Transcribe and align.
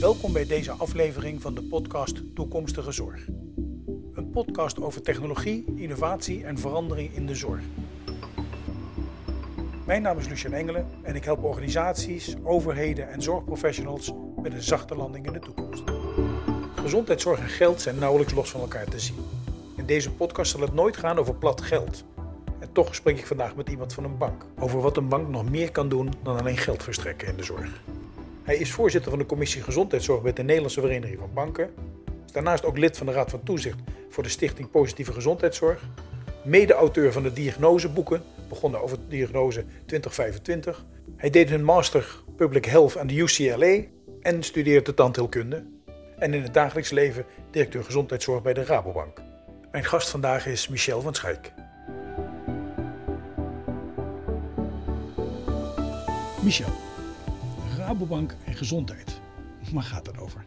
Welkom 0.00 0.32
bij 0.32 0.46
deze 0.46 0.72
aflevering 0.72 1.42
van 1.42 1.54
de 1.54 1.62
podcast 1.62 2.34
Toekomstige 2.34 2.92
Zorg. 2.92 3.26
Een 4.14 4.30
podcast 4.32 4.80
over 4.80 5.02
technologie, 5.02 5.64
innovatie 5.76 6.44
en 6.44 6.58
verandering 6.58 7.14
in 7.14 7.26
de 7.26 7.34
zorg. 7.34 7.60
Mijn 9.86 10.02
naam 10.02 10.18
is 10.18 10.28
Lucien 10.28 10.52
Engelen 10.52 10.86
en 11.02 11.14
ik 11.14 11.24
help 11.24 11.44
organisaties, 11.44 12.34
overheden 12.42 13.10
en 13.10 13.22
zorgprofessionals 13.22 14.12
met 14.42 14.52
een 14.52 14.62
zachte 14.62 14.96
landing 14.96 15.26
in 15.26 15.32
de 15.32 15.38
toekomst. 15.38 15.82
Gezondheidszorg 16.74 17.40
en 17.40 17.48
geld 17.48 17.80
zijn 17.80 17.98
nauwelijks 17.98 18.34
los 18.34 18.50
van 18.50 18.60
elkaar 18.60 18.88
te 18.88 19.00
zien. 19.00 19.24
In 19.76 19.86
deze 19.86 20.12
podcast 20.12 20.50
zal 20.50 20.60
het 20.60 20.74
nooit 20.74 20.96
gaan 20.96 21.18
over 21.18 21.34
plat 21.34 21.60
geld. 21.60 22.04
En 22.58 22.72
toch 22.72 22.94
spreek 22.94 23.18
ik 23.18 23.26
vandaag 23.26 23.56
met 23.56 23.68
iemand 23.68 23.92
van 23.92 24.04
een 24.04 24.18
bank 24.18 24.46
over 24.58 24.80
wat 24.80 24.96
een 24.96 25.08
bank 25.08 25.28
nog 25.28 25.50
meer 25.50 25.70
kan 25.70 25.88
doen 25.88 26.12
dan 26.22 26.38
alleen 26.38 26.56
geld 26.56 26.82
verstrekken 26.82 27.28
in 27.28 27.36
de 27.36 27.44
zorg. 27.44 27.82
Hij 28.46 28.56
is 28.56 28.72
voorzitter 28.72 29.10
van 29.10 29.18
de 29.18 29.26
commissie 29.26 29.62
Gezondheidszorg 29.62 30.22
bij 30.22 30.32
de 30.32 30.42
Nederlandse 30.42 30.80
Vereniging 30.80 31.18
van 31.18 31.30
Banken. 31.34 31.70
Daarnaast 32.32 32.64
ook 32.64 32.78
lid 32.78 32.96
van 32.96 33.06
de 33.06 33.12
Raad 33.12 33.30
van 33.30 33.42
Toezicht 33.42 33.78
voor 34.08 34.22
de 34.22 34.28
Stichting 34.28 34.70
Positieve 34.70 35.12
Gezondheidszorg. 35.12 35.82
Mede-auteur 36.44 37.12
van 37.12 37.22
de 37.22 37.32
diagnoseboeken, 37.32 38.22
begonnen 38.48 38.82
over 38.82 38.98
diagnose 39.08 39.64
2025. 39.86 40.84
Hij 41.16 41.30
deed 41.30 41.50
een 41.50 41.64
master 41.64 42.22
Public 42.36 42.64
Health 42.64 42.98
aan 42.98 43.06
de 43.06 43.14
UCLA 43.14 43.80
en 44.20 44.42
studeerde 44.42 44.94
tandheelkunde. 44.94 45.64
En 46.18 46.34
in 46.34 46.42
het 46.42 46.54
dagelijks 46.54 46.90
leven 46.90 47.24
directeur 47.50 47.84
gezondheidszorg 47.84 48.42
bij 48.42 48.54
de 48.54 48.64
Rabobank. 48.64 49.22
Mijn 49.70 49.84
gast 49.84 50.08
vandaag 50.08 50.46
is 50.46 50.68
Michel 50.68 51.00
van 51.00 51.14
Schaik. 51.14 51.52
Michel, 56.42 56.85
Rabobank 57.86 58.36
en 58.44 58.54
gezondheid. 58.54 59.20
Waar 59.72 59.82
gaat 59.82 60.04
dat 60.04 60.18
over? 60.18 60.44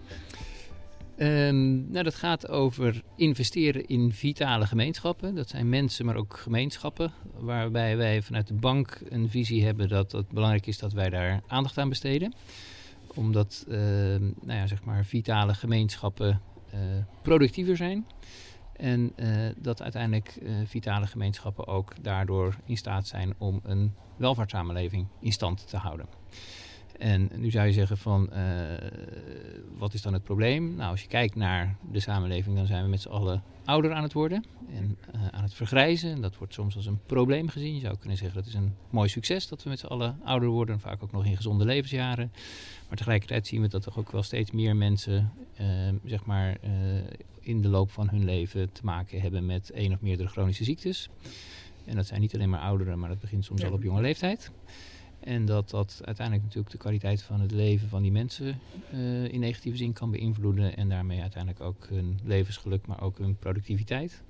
Um, 1.18 1.92
nou, 1.92 2.04
dat 2.04 2.16
gaat 2.16 2.48
over 2.48 3.02
investeren 3.16 3.88
in 3.88 4.14
vitale 4.14 4.68
gemeenschappen. 4.68 5.36
Dat 5.36 5.50
zijn 5.50 5.70
mensen, 5.70 6.06
maar 6.06 6.16
ook 6.16 6.38
gemeenschappen. 6.38 7.14
Waarbij 7.38 7.98
wij 7.98 8.22
vanuit 8.22 8.48
de 8.48 8.54
bank 8.54 9.02
een 9.10 9.30
visie 9.30 9.66
hebben 9.66 9.90
dat 9.90 10.12
het 10.12 10.28
belangrijk 10.28 10.68
is 10.68 10.78
dat 10.78 10.94
wij 10.94 11.10
daar 11.10 11.42
aandacht 11.48 11.78
aan 11.78 11.90
besteden. 11.90 12.34
Omdat 13.16 13.66
uh, 13.68 13.76
nou 13.76 14.60
ja, 14.60 14.68
zeg 14.68 14.84
maar 14.84 15.06
vitale 15.06 15.54
gemeenschappen 15.54 16.42
uh, 16.74 16.80
productiever 17.22 17.78
zijn. 17.78 18.06
En 18.76 19.12
uh, 19.16 19.50
dat 19.58 19.82
uiteindelijk 19.82 20.38
uh, 20.42 20.52
vitale 20.66 21.08
gemeenschappen 21.08 21.68
ook 21.68 21.94
daardoor 22.02 22.56
in 22.66 22.78
staat 22.78 23.08
zijn 23.08 23.34
om 23.38 23.60
een 23.64 23.94
welvaartssamenleving 24.18 25.08
in 25.20 25.32
stand 25.32 25.68
te 25.68 25.78
houden. 25.78 26.06
En 27.00 27.30
nu 27.36 27.52
zou 27.52 27.68
je 27.68 27.74
zeggen 27.74 27.98
van, 27.98 28.30
uh, 28.34 28.40
wat 29.78 29.94
is 29.94 30.02
dan 30.02 30.14
het 30.14 30.24
probleem? 30.24 30.76
Nou, 30.76 30.92
als 30.92 31.02
je 31.02 31.08
kijkt 31.08 31.36
naar 31.36 31.76
de 31.92 32.00
samenleving, 32.00 32.56
dan 32.56 32.66
zijn 32.66 32.84
we 32.84 32.90
met 32.90 33.02
z'n 33.02 33.10
allen 33.10 33.44
ouder 33.66 33.94
aan 33.94 34.04
het 34.04 34.14
worden 34.14 34.46
en 34.74 34.98
uh, 35.16 35.28
aan 35.28 35.44
het 35.44 35.54
vergrijzen. 35.54 36.12
En 36.12 36.22
dat 36.22 36.38
wordt 36.38 36.54
soms 36.54 36.76
als 36.76 36.86
een 36.86 37.00
probleem 37.06 37.50
gezien. 37.50 37.74
Je 37.76 37.80
zou 37.80 37.98
kunnen 37.98 38.18
zeggen 38.18 38.38
dat 38.38 38.48
is 38.48 38.54
een 38.54 38.76
mooi 38.90 39.10
succes 39.10 39.48
dat 39.48 39.64
we 39.64 39.70
met 39.70 39.80
z'n 39.80 39.86
allen 39.86 40.20
ouder 40.24 40.50
worden, 40.50 40.80
vaak 40.80 41.04
ook 41.04 41.12
nog 41.12 41.26
in 41.26 41.36
gezonde 41.36 41.66
levensjaren. 41.66 42.32
Maar 42.88 42.98
tegelijkertijd 42.98 43.48
zien 43.48 43.62
we 43.62 43.68
dat 43.68 43.86
er 43.86 43.98
ook 43.98 44.12
wel 44.12 44.24
steeds 44.24 44.52
meer 44.52 44.76
mensen, 44.76 45.32
uh, 45.62 45.68
zeg 46.06 46.26
maar, 46.26 46.58
in 47.40 47.62
de 47.62 47.68
loop 47.68 47.92
van 47.92 48.10
hun 48.10 48.26
leven 48.26 48.72
te 48.72 48.82
maken 48.84 49.22
hebben 49.22 49.46
met 49.46 49.70
één 49.70 49.94
of 49.94 50.02
meerdere 50.02 50.30
chronische 50.30 50.64
ziektes. 50.64 51.10
En 51.86 51.96
dat 51.96 52.08
zijn 52.08 52.22
niet 52.22 52.34
alleen 52.34 52.50
maar 52.50 52.60
ouderen, 52.60 53.00
maar 53.00 53.10
dat 53.10 53.20
begint 53.20 53.46
soms 53.46 53.64
al 53.64 53.72
op 53.72 53.84
jonge 53.84 54.02
leeftijd. 54.02 54.52
En 55.30 55.46
dat 55.46 55.70
dat 55.70 56.02
uiteindelijk 56.04 56.46
natuurlijk 56.46 56.72
de 56.72 56.78
kwaliteit 56.78 57.22
van 57.22 57.42
het 57.42 57.52
leven 57.52 57.90
van 57.90 58.02
die 58.02 58.12
mensen 58.12 58.60
uh, 58.94 59.24
in 59.24 59.40
negatieve 59.40 59.78
zin 59.78 59.94
kan 59.94 60.12
beïnvloeden. 60.12 60.78
En 60.78 60.90
daarmee 60.90 61.22
uiteindelijk 61.22 61.64
ook 61.64 61.88
hun 61.90 62.20
levensgeluk, 62.24 62.88
maar 62.88 63.02
ook 63.02 63.18
hun 63.18 63.38
productiviteit. 63.38 64.22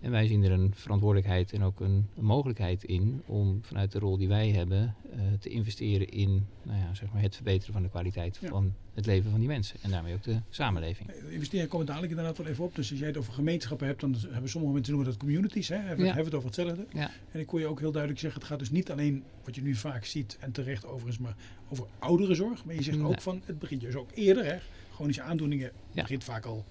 En 0.00 0.10
wij 0.10 0.26
zien 0.26 0.44
er 0.44 0.50
een 0.50 0.72
verantwoordelijkheid 0.74 1.52
en 1.52 1.62
ook 1.62 1.80
een, 1.80 2.06
een 2.16 2.24
mogelijkheid 2.24 2.84
in 2.84 3.22
om 3.26 3.58
vanuit 3.62 3.92
de 3.92 3.98
rol 3.98 4.16
die 4.16 4.28
wij 4.28 4.50
hebben 4.50 4.94
uh, 5.14 5.20
te 5.40 5.48
investeren 5.48 6.08
in 6.08 6.46
nou 6.62 6.78
ja, 6.78 6.94
zeg 6.94 7.12
maar 7.12 7.22
het 7.22 7.34
verbeteren 7.34 7.72
van 7.72 7.82
de 7.82 7.88
kwaliteit 7.88 8.38
ja. 8.40 8.48
van 8.48 8.74
het 8.94 9.06
leven 9.06 9.30
van 9.30 9.40
die 9.40 9.48
mensen. 9.48 9.76
En 9.82 9.90
daarmee 9.90 10.14
ook 10.14 10.22
de 10.22 10.40
samenleving. 10.48 11.08
De 11.08 11.32
investeringen 11.32 11.68
komen 11.68 11.86
dadelijk 11.86 12.12
inderdaad 12.12 12.38
wel 12.38 12.46
even 12.46 12.64
op. 12.64 12.74
Dus 12.74 12.90
als 12.90 12.98
jij 12.98 13.08
het 13.08 13.16
over 13.16 13.32
gemeenschappen 13.32 13.86
hebt, 13.86 14.00
dan 14.00 14.16
hebben 14.30 14.50
sommige 14.50 14.72
mensen 14.72 14.92
noemen 14.92 15.10
dat 15.10 15.20
communities. 15.20 15.68
Hè? 15.68 15.76
Hebben, 15.76 16.06
ja. 16.06 16.14
hebben 16.14 16.24
het 16.24 16.34
over 16.34 16.46
hetzelfde. 16.46 16.86
Ja. 16.92 17.10
En 17.30 17.40
ik 17.40 17.46
kon 17.46 17.60
je 17.60 17.66
ook 17.66 17.80
heel 17.80 17.92
duidelijk 17.92 18.20
zeggen, 18.20 18.40
het 18.40 18.50
gaat 18.50 18.58
dus 18.58 18.70
niet 18.70 18.90
alleen 18.90 19.24
wat 19.44 19.54
je 19.54 19.62
nu 19.62 19.74
vaak 19.74 20.04
ziet 20.04 20.36
en 20.40 20.52
terecht 20.52 20.86
overigens, 20.86 21.18
maar 21.18 21.36
over 21.68 21.86
ouderenzorg. 21.98 22.64
Maar 22.64 22.74
je 22.74 22.82
zegt 22.82 23.00
ook 23.00 23.20
van, 23.20 23.42
het 23.44 23.58
begint 23.58 23.80
dus 23.80 23.94
ook 23.94 24.10
eerder. 24.14 24.44
Hè? 24.44 24.56
Chronische 24.94 25.22
aandoeningen 25.22 25.72
begint 25.94 26.24
vaak 26.24 26.44
al 26.44 26.64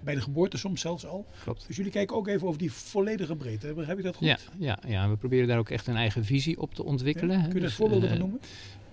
bij 0.00 0.14
de 0.14 0.20
geboorte 0.20 0.58
soms 0.58 0.80
zelfs 0.80 1.06
al. 1.06 1.26
Klopt. 1.42 1.66
Dus 1.66 1.76
jullie 1.76 1.92
kijken 1.92 2.16
ook 2.16 2.28
even 2.28 2.46
over 2.46 2.58
die 2.58 2.72
volledige 2.72 3.36
breedte. 3.36 3.74
Heb 3.76 3.98
ik 3.98 4.04
dat 4.04 4.16
goed? 4.16 4.26
Ja, 4.26 4.38
ja, 4.58 4.78
ja, 4.86 5.08
we 5.08 5.16
proberen 5.16 5.48
daar 5.48 5.58
ook 5.58 5.70
echt 5.70 5.86
een 5.86 5.96
eigen 5.96 6.24
visie 6.24 6.60
op 6.60 6.74
te 6.74 6.84
ontwikkelen. 6.84 7.38
Ja, 7.38 7.44
kun 7.44 7.54
je 7.54 7.60
daar 7.60 7.70
voorbeelden 7.70 8.04
uh, 8.04 8.10
van 8.10 8.18
noemen? 8.18 8.40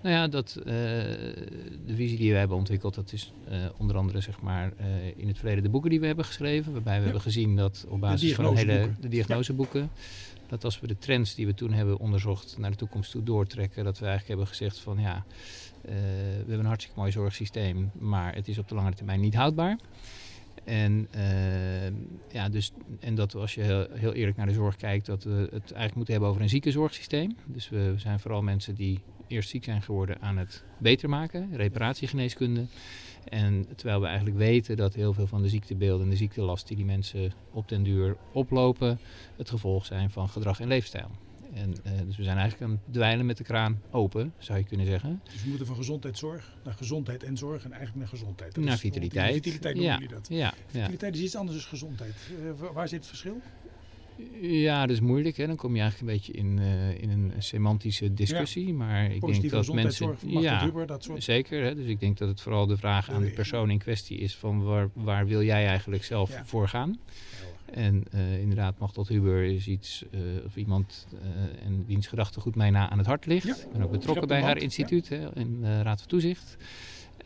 Nou 0.02 0.14
ja, 0.14 0.28
dat, 0.28 0.56
uh, 0.58 0.64
de 0.66 1.94
visie 1.94 2.18
die 2.18 2.32
we 2.32 2.38
hebben 2.38 2.56
ontwikkeld, 2.56 2.94
dat 2.94 3.12
is 3.12 3.32
uh, 3.50 3.66
onder 3.76 3.96
andere 3.96 4.20
zeg 4.20 4.40
maar, 4.40 4.72
in 5.16 5.28
het 5.28 5.36
verleden 5.36 5.62
de 5.62 5.68
boeken 5.68 5.90
die 5.90 6.00
we 6.00 6.06
hebben 6.06 6.24
geschreven. 6.24 6.72
Waarbij 6.72 6.92
we 6.92 6.98
ja. 6.98 7.04
hebben 7.04 7.22
gezien 7.22 7.56
dat 7.56 7.86
op 7.88 8.00
basis 8.00 8.34
van 8.34 8.44
een 8.44 8.56
hele, 8.56 8.90
de 9.00 9.08
diagnoseboeken, 9.08 9.80
ja. 9.80 9.88
dat 10.48 10.64
als 10.64 10.80
we 10.80 10.86
de 10.86 10.98
trends 10.98 11.34
die 11.34 11.46
we 11.46 11.54
toen 11.54 11.72
hebben 11.72 11.98
onderzocht 11.98 12.58
naar 12.58 12.70
de 12.70 12.76
toekomst 12.76 13.10
toe 13.10 13.22
doortrekken, 13.22 13.84
dat 13.84 13.98
we 13.98 14.06
eigenlijk 14.06 14.28
hebben 14.28 14.46
gezegd 14.46 14.78
van 14.78 14.98
ja, 14.98 15.24
we 15.82 15.92
hebben 16.36 16.58
een 16.58 16.66
hartstikke 16.66 16.98
mooi 16.98 17.12
zorgsysteem, 17.12 17.90
maar 17.98 18.34
het 18.34 18.48
is 18.48 18.58
op 18.58 18.68
de 18.68 18.74
lange 18.74 18.92
termijn 18.92 19.20
niet 19.20 19.34
houdbaar. 19.34 19.78
En, 20.64 21.08
uh, 21.16 21.86
ja, 22.32 22.48
dus, 22.48 22.72
en 23.00 23.14
dat 23.14 23.34
als 23.34 23.54
je 23.54 23.60
heel, 23.60 23.86
heel, 23.90 24.12
eerlijk 24.12 24.36
naar 24.36 24.46
de 24.46 24.52
zorg 24.52 24.76
kijkt, 24.76 25.06
dat 25.06 25.24
we 25.24 25.30
het 25.30 25.52
eigenlijk 25.52 25.94
moeten 25.94 26.12
hebben 26.12 26.30
over 26.30 26.42
een 26.42 26.48
ziekenzorgsysteem. 26.48 27.36
Dus 27.46 27.68
we 27.68 27.94
zijn 27.96 28.20
vooral 28.20 28.42
mensen 28.42 28.74
die 28.74 29.00
eerst 29.26 29.48
ziek 29.48 29.64
zijn 29.64 29.82
geworden 29.82 30.20
aan 30.20 30.36
het 30.36 30.64
beter 30.78 31.08
maken, 31.08 31.56
reparatiegeneeskunde. 31.56 32.66
En 33.28 33.66
terwijl 33.76 34.00
we 34.00 34.06
eigenlijk 34.06 34.36
weten 34.36 34.76
dat 34.76 34.94
heel 34.94 35.12
veel 35.12 35.26
van 35.26 35.42
de 35.42 35.48
ziektebeelden 35.48 36.04
en 36.04 36.10
de 36.10 36.16
ziektelast 36.16 36.68
die 36.68 36.76
die 36.76 36.86
mensen 36.86 37.32
op 37.52 37.68
den 37.68 37.82
duur 37.82 38.16
oplopen, 38.32 38.98
het 39.36 39.50
gevolg 39.50 39.86
zijn 39.86 40.10
van 40.10 40.28
gedrag 40.28 40.60
en 40.60 40.68
leefstijl. 40.68 41.10
En, 41.56 41.74
uh, 41.86 41.92
dus 42.06 42.16
we 42.16 42.22
zijn 42.22 42.38
eigenlijk 42.38 42.70
aan 42.70 42.80
het 42.84 42.94
dweilen 42.94 43.26
met 43.26 43.36
de 43.36 43.44
kraan 43.44 43.82
open, 43.90 44.32
zou 44.38 44.58
je 44.58 44.64
kunnen 44.64 44.86
zeggen. 44.86 45.20
Dus 45.24 45.42
we 45.42 45.48
moeten 45.48 45.66
van 45.66 45.76
gezondheidszorg 45.76 46.52
naar 46.64 46.74
gezondheid 46.74 47.22
en 47.22 47.36
zorg 47.36 47.64
en 47.64 47.70
eigenlijk 47.70 47.98
naar 47.98 48.08
gezondheid. 48.08 48.54
Dat 48.54 48.64
naar 48.64 48.78
vitaliteit. 48.78 49.34
Vitaliteit 49.34 49.74
noemen 49.74 49.92
ja. 49.92 49.98
jullie 49.98 50.14
dat. 50.14 50.28
Ja. 50.28 50.54
Vitaliteit 50.66 51.14
is 51.14 51.20
iets 51.20 51.36
anders 51.36 51.56
dan 51.58 51.66
gezondheid. 51.66 52.14
Uh, 52.60 52.70
waar 52.72 52.88
zit 52.88 52.98
het 52.98 53.08
verschil? 53.08 53.40
Ja, 54.40 54.80
dat 54.80 54.90
is 54.90 55.00
moeilijk. 55.00 55.36
Hè. 55.36 55.46
Dan 55.46 55.56
kom 55.56 55.74
je 55.74 55.80
eigenlijk 55.80 56.10
een 56.10 56.16
beetje 56.16 56.32
in, 56.32 56.58
uh, 56.58 57.02
in 57.02 57.10
een 57.10 57.32
semantische 57.38 58.14
discussie. 58.14 58.66
Ja. 58.66 58.72
Maar 58.72 59.10
ik 59.10 59.20
denk 59.20 59.50
dat 59.50 59.72
mensen. 59.72 60.16
Ja, 60.26 60.64
Huber, 60.64 60.86
dat 60.86 61.04
soort. 61.04 61.24
zeker. 61.24 61.62
Hè. 61.62 61.74
Dus 61.74 61.86
ik 61.86 62.00
denk 62.00 62.18
dat 62.18 62.28
het 62.28 62.40
vooral 62.40 62.66
de 62.66 62.76
vraag 62.76 63.10
aan 63.10 63.22
de 63.22 63.30
persoon 63.30 63.70
in 63.70 63.78
kwestie 63.78 64.18
is: 64.18 64.36
van 64.36 64.62
waar, 64.62 64.88
waar 64.92 65.26
wil 65.26 65.42
jij 65.42 65.66
eigenlijk 65.66 66.04
zelf 66.04 66.30
ja. 66.30 66.44
voor 66.44 66.68
gaan? 66.68 66.98
En 67.72 68.04
uh, 68.14 68.40
inderdaad, 68.40 68.78
Machtel 68.78 69.06
Huber 69.08 69.42
is 69.44 69.66
iets, 69.66 70.04
uh, 70.10 70.20
of 70.44 70.56
iemand 70.56 71.06
en 71.64 71.84
wiens 71.86 72.06
gedachtegoed 72.06 72.54
mij 72.54 72.70
na 72.70 72.90
aan 72.90 72.98
het 72.98 73.06
hart 73.06 73.26
ligt. 73.26 73.48
Ik 73.48 73.72
ben 73.72 73.82
ook 73.82 73.90
betrokken 73.90 74.28
bij 74.28 74.42
haar 74.42 74.56
instituut 74.58 75.08
hè, 75.08 75.36
in 75.36 75.60
de 75.60 75.82
Raad 75.82 75.98
van 75.98 76.08
Toezicht. 76.08 76.56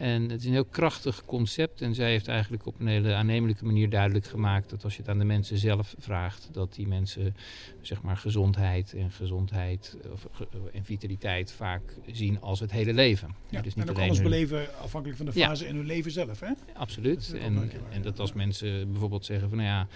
En 0.00 0.30
het 0.30 0.40
is 0.40 0.46
een 0.46 0.52
heel 0.52 0.64
krachtig 0.64 1.24
concept. 1.24 1.80
En 1.82 1.94
zij 1.94 2.10
heeft 2.10 2.28
eigenlijk 2.28 2.66
op 2.66 2.80
een 2.80 2.86
hele 2.86 3.14
aannemelijke 3.14 3.64
manier 3.64 3.90
duidelijk 3.90 4.26
gemaakt 4.26 4.70
dat 4.70 4.84
als 4.84 4.94
je 4.94 5.00
het 5.00 5.10
aan 5.10 5.18
de 5.18 5.24
mensen 5.24 5.58
zelf 5.58 5.94
vraagt, 5.98 6.48
dat 6.52 6.74
die 6.74 6.86
mensen 6.86 7.36
zeg 7.80 8.02
maar 8.02 8.16
gezondheid 8.16 8.94
en 8.94 9.10
gezondheid 9.10 9.96
of, 10.12 10.26
en 10.72 10.84
vitaliteit 10.84 11.52
vaak 11.52 11.82
zien 12.06 12.40
als 12.40 12.60
het 12.60 12.70
hele 12.70 12.92
leven. 12.92 13.34
Ja, 13.48 13.60
dus 13.60 13.74
niet 13.74 13.84
en 13.84 13.90
ook 13.90 13.98
alles 13.98 14.18
hun... 14.18 14.22
beleven 14.22 14.78
afhankelijk 14.82 15.18
van 15.18 15.26
de 15.26 15.32
fase 15.32 15.64
ja. 15.64 15.70
in 15.70 15.76
hun 15.76 15.86
leven 15.86 16.10
zelf. 16.10 16.40
Hè? 16.40 16.52
Absoluut. 16.74 17.34
En, 17.40 17.70
en 17.90 18.02
dat 18.02 18.18
als 18.18 18.32
mensen 18.32 18.90
bijvoorbeeld 18.90 19.24
zeggen 19.24 19.48
van 19.48 19.58
nou 19.58 19.70
ja 19.70 19.86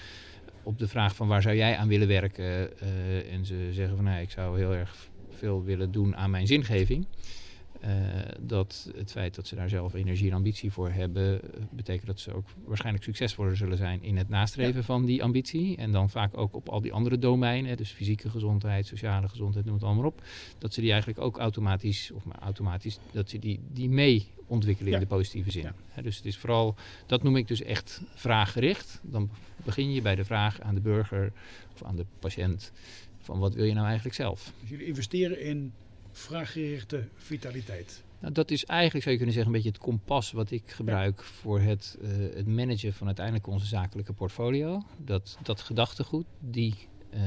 op 0.62 0.78
de 0.78 0.88
vraag 0.88 1.14
van 1.14 1.28
waar 1.28 1.42
zou 1.42 1.56
jij 1.56 1.76
aan 1.76 1.88
willen 1.88 2.08
werken 2.08 2.44
uh, 2.82 3.32
en 3.32 3.44
ze 3.46 3.68
zeggen 3.72 3.96
van 3.96 4.04
nou, 4.04 4.20
ik 4.20 4.30
zou 4.30 4.58
heel 4.58 4.74
erg 4.74 5.08
veel 5.30 5.64
willen 5.64 5.92
doen 5.92 6.16
aan 6.16 6.30
mijn 6.30 6.46
zingeving. 6.46 7.06
Uh, 7.84 7.90
dat 8.40 8.90
het 8.96 9.10
feit 9.10 9.34
dat 9.34 9.46
ze 9.46 9.54
daar 9.54 9.68
zelf 9.68 9.94
energie 9.94 10.30
en 10.30 10.36
ambitie 10.36 10.72
voor 10.72 10.90
hebben, 10.90 11.40
betekent 11.70 12.06
dat 12.06 12.20
ze 12.20 12.34
ook 12.34 12.48
waarschijnlijk 12.64 13.04
succesvoller 13.04 13.56
zullen 13.56 13.76
zijn 13.76 14.02
in 14.02 14.16
het 14.16 14.28
nastreven 14.28 14.80
ja. 14.80 14.82
van 14.82 15.04
die 15.04 15.22
ambitie. 15.22 15.76
En 15.76 15.92
dan 15.92 16.10
vaak 16.10 16.36
ook 16.36 16.54
op 16.54 16.68
al 16.68 16.80
die 16.80 16.92
andere 16.92 17.18
domeinen, 17.18 17.76
dus 17.76 17.90
fysieke 17.90 18.30
gezondheid, 18.30 18.86
sociale 18.86 19.28
gezondheid, 19.28 19.64
noem 19.64 19.74
het 19.74 19.84
allemaal 19.84 20.04
op. 20.04 20.22
Dat 20.58 20.74
ze 20.74 20.80
die 20.80 20.90
eigenlijk 20.90 21.20
ook 21.20 21.38
automatisch, 21.38 22.10
of 22.10 22.24
maar 22.24 22.38
automatisch, 22.38 22.98
dat 23.12 23.30
ze 23.30 23.38
die, 23.38 23.60
die 23.72 23.88
mee 23.88 24.26
ontwikkelen 24.46 24.90
ja. 24.90 24.96
in 24.98 25.02
de 25.02 25.14
positieve 25.14 25.50
zin. 25.50 25.62
Ja. 25.62 25.74
He, 25.88 26.02
dus 26.02 26.16
het 26.16 26.26
is 26.26 26.36
vooral, 26.36 26.74
dat 27.06 27.22
noem 27.22 27.36
ik 27.36 27.48
dus 27.48 27.62
echt 27.62 28.00
vraaggericht. 28.14 29.00
Dan 29.02 29.30
begin 29.64 29.92
je 29.92 30.02
bij 30.02 30.14
de 30.14 30.24
vraag 30.24 30.60
aan 30.60 30.74
de 30.74 30.80
burger 30.80 31.32
of 31.72 31.82
aan 31.82 31.96
de 31.96 32.06
patiënt 32.18 32.72
van 33.20 33.38
wat 33.38 33.54
wil 33.54 33.64
je 33.64 33.74
nou 33.74 33.86
eigenlijk 33.86 34.16
zelf? 34.16 34.52
Dus 34.60 34.70
jullie 34.70 34.86
investeren 34.86 35.40
in 35.40 35.72
vraaggerichte 36.14 37.08
vitaliteit. 37.14 38.02
Nou, 38.24 38.32
dat 38.36 38.50
is 38.50 38.64
eigenlijk, 38.64 39.02
zou 39.02 39.10
je 39.10 39.16
kunnen 39.16 39.34
zeggen, 39.34 39.54
een 39.54 39.62
beetje 39.62 39.78
het 39.78 39.86
kompas 39.86 40.32
wat 40.32 40.50
ik 40.50 40.62
gebruik 40.66 41.22
voor 41.22 41.60
het, 41.60 41.98
uh, 42.02 42.08
het 42.34 42.46
managen 42.46 42.92
van 42.92 43.06
uiteindelijk 43.06 43.46
onze 43.46 43.66
zakelijke 43.66 44.12
portfolio. 44.12 44.82
Dat, 45.04 45.38
dat 45.42 45.60
gedachtegoed, 45.60 46.26
die, 46.40 46.74
uh, 47.14 47.20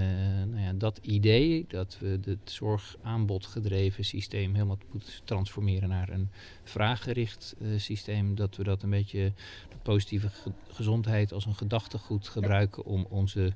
nou 0.47 0.59
ja, 0.59 0.73
dat 0.73 0.99
idee 1.01 1.65
dat 1.67 1.97
we 1.99 2.19
het 2.25 2.51
zorgaanbod 2.51 3.45
gedreven 3.45 4.05
systeem 4.05 4.53
helemaal 4.53 4.77
moeten 4.91 5.13
transformeren 5.23 5.89
naar 5.89 6.09
een 6.09 6.29
vraaggericht 6.63 7.55
uh, 7.61 7.79
systeem. 7.79 8.35
Dat 8.35 8.55
we 8.55 8.63
dat 8.63 8.83
een 8.83 8.89
beetje 8.89 9.33
de 9.69 9.77
positieve 9.81 10.29
ge 10.29 10.51
gezondheid 10.67 11.33
als 11.33 11.45
een 11.45 11.55
gedachtegoed 11.55 12.27
gebruiken 12.27 12.85
om 12.85 13.05
onze 13.09 13.53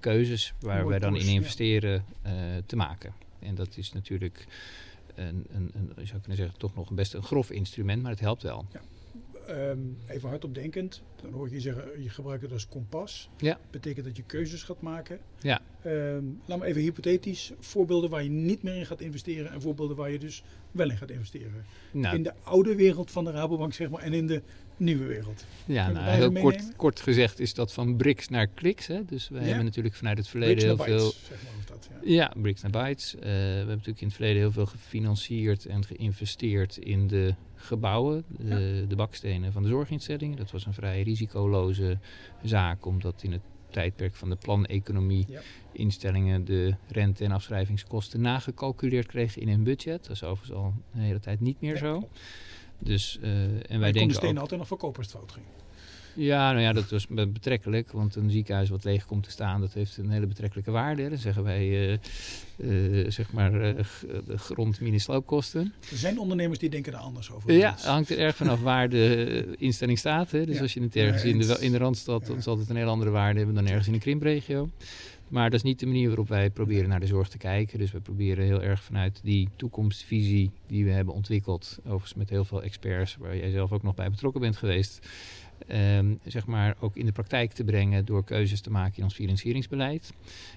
keuzes 0.00 0.54
waar 0.60 0.86
wij 0.86 0.98
dan 0.98 1.16
in 1.16 1.26
investeren 1.26 2.04
te 2.66 2.76
maken. 2.76 3.23
En 3.44 3.54
dat 3.54 3.76
is 3.76 3.92
natuurlijk 3.92 4.46
een, 5.14 5.46
een, 5.52 5.70
een, 5.74 5.92
je 5.96 6.06
zou 6.06 6.20
kunnen 6.20 6.36
zeggen, 6.36 6.58
toch 6.58 6.74
nog 6.74 6.90
een 6.90 6.96
best 6.96 7.14
een 7.14 7.22
grof 7.22 7.50
instrument, 7.50 8.02
maar 8.02 8.10
het 8.10 8.20
helpt 8.20 8.42
wel. 8.42 8.66
Ja. 8.72 8.80
Um, 9.48 9.98
even 10.06 10.28
hardop 10.28 10.54
denkend, 10.54 11.02
dan 11.22 11.32
hoor 11.32 11.46
ik 11.46 11.52
je 11.52 11.60
zeggen, 11.60 12.02
je 12.02 12.08
gebruikt 12.08 12.42
het 12.42 12.52
als 12.52 12.68
kompas. 12.68 13.30
Ja. 13.36 13.58
Betekent 13.70 14.06
dat 14.06 14.16
je 14.16 14.22
keuzes 14.22 14.62
gaat 14.62 14.80
maken. 14.80 15.18
Ja. 15.40 15.60
Um, 15.86 16.40
laat 16.44 16.58
me 16.58 16.64
even 16.64 16.82
hypothetisch, 16.82 17.52
voorbeelden 17.58 18.10
waar 18.10 18.22
je 18.22 18.30
niet 18.30 18.62
meer 18.62 18.74
in 18.74 18.86
gaat 18.86 19.00
investeren 19.00 19.52
en 19.52 19.60
voorbeelden 19.60 19.96
waar 19.96 20.10
je 20.10 20.18
dus 20.18 20.44
wel 20.70 20.90
in 20.90 20.96
gaat 20.96 21.10
investeren. 21.10 21.64
Nou. 21.92 22.14
In 22.16 22.22
de 22.22 22.32
oude 22.42 22.74
wereld 22.74 23.10
van 23.10 23.24
de 23.24 23.30
Rabobank, 23.30 23.72
zeg 23.72 23.90
maar, 23.90 24.02
en 24.02 24.12
in 24.12 24.26
de 24.26 24.42
nieuwe 24.76 25.04
wereld. 25.04 25.44
Ja, 25.64 25.90
nou, 25.90 26.08
heel 26.08 26.32
kort, 26.32 26.76
kort 26.76 27.00
gezegd 27.00 27.40
is 27.40 27.54
dat 27.54 27.72
van 27.72 27.96
bricks 27.96 28.28
naar 28.28 28.46
kliks. 28.46 28.86
Hè? 28.86 29.04
Dus 29.04 29.28
wij 29.28 29.44
hebben 29.44 29.64
natuurlijk 29.64 29.94
vanuit 29.94 30.18
het 30.18 30.28
verleden 30.28 30.64
heel 30.64 30.76
veel... 30.76 31.10
Zeg 31.10 31.42
maar 31.42 31.66
dat, 31.66 31.88
ja. 32.02 32.12
ja. 32.14 32.32
bricks 32.42 32.62
naar 32.62 32.70
bytes. 32.70 33.14
Uh, 33.14 33.20
we 33.22 33.28
hebben 33.28 33.66
natuurlijk 33.66 34.00
in 34.00 34.06
het 34.06 34.16
verleden 34.16 34.40
heel 34.40 34.52
veel 34.52 34.66
gefinancierd 34.66 35.66
en 35.66 35.84
geïnvesteerd 35.84 36.76
in 36.76 37.06
de 37.06 37.34
gebouwen, 37.54 38.24
de, 38.28 38.44
ja. 38.48 38.86
de 38.88 38.96
bakstenen 38.96 39.52
van 39.52 39.62
de 39.62 39.68
zorginstellingen. 39.68 40.36
Dat 40.36 40.50
was 40.50 40.66
een 40.66 40.74
vrij 40.74 41.02
risicoloze 41.02 41.98
zaak, 42.42 42.86
omdat 42.86 43.22
in 43.22 43.32
het 43.32 43.42
tijdperk 43.70 44.14
van 44.14 44.30
de 44.30 44.36
planeconomie 44.36 45.24
ja. 45.28 45.40
instellingen 45.72 46.44
de 46.44 46.74
rente- 46.88 47.24
en 47.24 47.32
afschrijvingskosten 47.32 48.20
nagecalculeerd 48.20 49.06
kregen 49.06 49.42
in 49.42 49.48
hun 49.48 49.62
budget. 49.62 50.02
Dat 50.02 50.10
is 50.10 50.22
overigens 50.22 50.58
al 50.58 50.74
een 50.94 51.00
hele 51.00 51.20
tijd 51.20 51.40
niet 51.40 51.60
meer 51.60 51.76
zo. 51.76 52.08
Dus, 52.78 53.18
uh, 53.22 53.30
en 53.70 53.80
wij 53.80 53.92
denken. 53.92 54.08
de 54.08 54.14
stenen 54.14 54.40
altijd 54.40 54.58
nog 54.58 54.68
verkopers 54.68 55.08
fout 55.08 55.32
ging. 55.32 55.44
Ja, 56.16 56.50
nou 56.52 56.62
ja, 56.62 56.72
dat 56.72 56.90
was 56.90 57.06
betrekkelijk. 57.06 57.92
Want 57.92 58.16
een 58.16 58.30
ziekenhuis 58.30 58.68
wat 58.68 58.84
leeg 58.84 59.06
komt 59.06 59.22
te 59.22 59.30
staan, 59.30 59.60
dat 59.60 59.72
heeft 59.72 59.96
een 59.96 60.10
hele 60.10 60.26
betrekkelijke 60.26 60.70
waarde. 60.70 61.08
Dan 61.08 61.18
zeggen 61.18 61.44
wij, 61.44 61.68
uh, 61.68 61.98
uh, 62.56 63.10
zeg 63.10 63.32
maar, 63.32 63.54
uh, 63.54 63.74
de 64.26 64.38
grond 64.38 64.80
min 64.80 65.00
sloopkosten. 65.00 65.74
Er 65.90 65.96
zijn 65.96 66.18
ondernemers 66.18 66.58
die 66.58 66.70
denken 66.70 66.92
er 66.92 66.98
anders 66.98 67.30
over. 67.30 67.52
Ja, 67.52 67.70
het 67.70 67.84
hangt 67.84 68.10
er 68.10 68.18
erg 68.18 68.36
vanaf 68.36 68.60
waar 68.60 68.88
de 68.88 69.54
instelling 69.58 69.98
staat. 69.98 70.30
Hè. 70.30 70.46
Dus 70.46 70.60
als 70.60 70.74
je 70.74 70.80
het 70.80 70.96
ergens 70.96 71.24
in, 71.24 71.38
de, 71.38 71.56
in 71.60 71.72
de 71.72 71.78
Randstad, 71.78 72.20
ja. 72.20 72.28
dan 72.28 72.42
zal 72.42 72.58
het 72.58 72.68
een 72.68 72.76
hele 72.76 72.90
andere 72.90 73.10
waarde 73.10 73.38
hebben 73.38 73.54
dan 73.54 73.66
ergens 73.66 73.86
in 73.86 73.94
een 73.94 74.00
krimpregio. 74.00 74.70
Maar 75.28 75.50
dat 75.50 75.58
is 75.58 75.62
niet 75.62 75.80
de 75.80 75.86
manier 75.86 76.06
waarop 76.06 76.28
wij 76.28 76.50
proberen 76.50 76.88
naar 76.88 77.00
de 77.00 77.06
zorg 77.06 77.28
te 77.28 77.38
kijken. 77.38 77.78
Dus 77.78 77.92
we 77.92 78.00
proberen 78.00 78.44
heel 78.44 78.62
erg 78.62 78.82
vanuit 78.82 79.20
die 79.22 79.48
toekomstvisie 79.56 80.50
die 80.66 80.84
we 80.84 80.90
hebben 80.90 81.14
ontwikkeld, 81.14 81.78
overigens 81.84 82.14
met 82.14 82.30
heel 82.30 82.44
veel 82.44 82.62
experts, 82.62 83.16
waar 83.16 83.36
jij 83.36 83.50
zelf 83.50 83.72
ook 83.72 83.82
nog 83.82 83.94
bij 83.94 84.10
betrokken 84.10 84.40
bent 84.40 84.56
geweest, 84.56 85.08
um, 85.68 86.18
zeg 86.24 86.46
maar 86.46 86.76
ook 86.80 86.96
in 86.96 87.06
de 87.06 87.12
praktijk 87.12 87.52
te 87.52 87.64
brengen 87.64 88.04
door 88.04 88.24
keuzes 88.24 88.60
te 88.60 88.70
maken 88.70 88.96
in 88.96 89.04
ons 89.04 89.14
financieringsbeleid. 89.14 90.12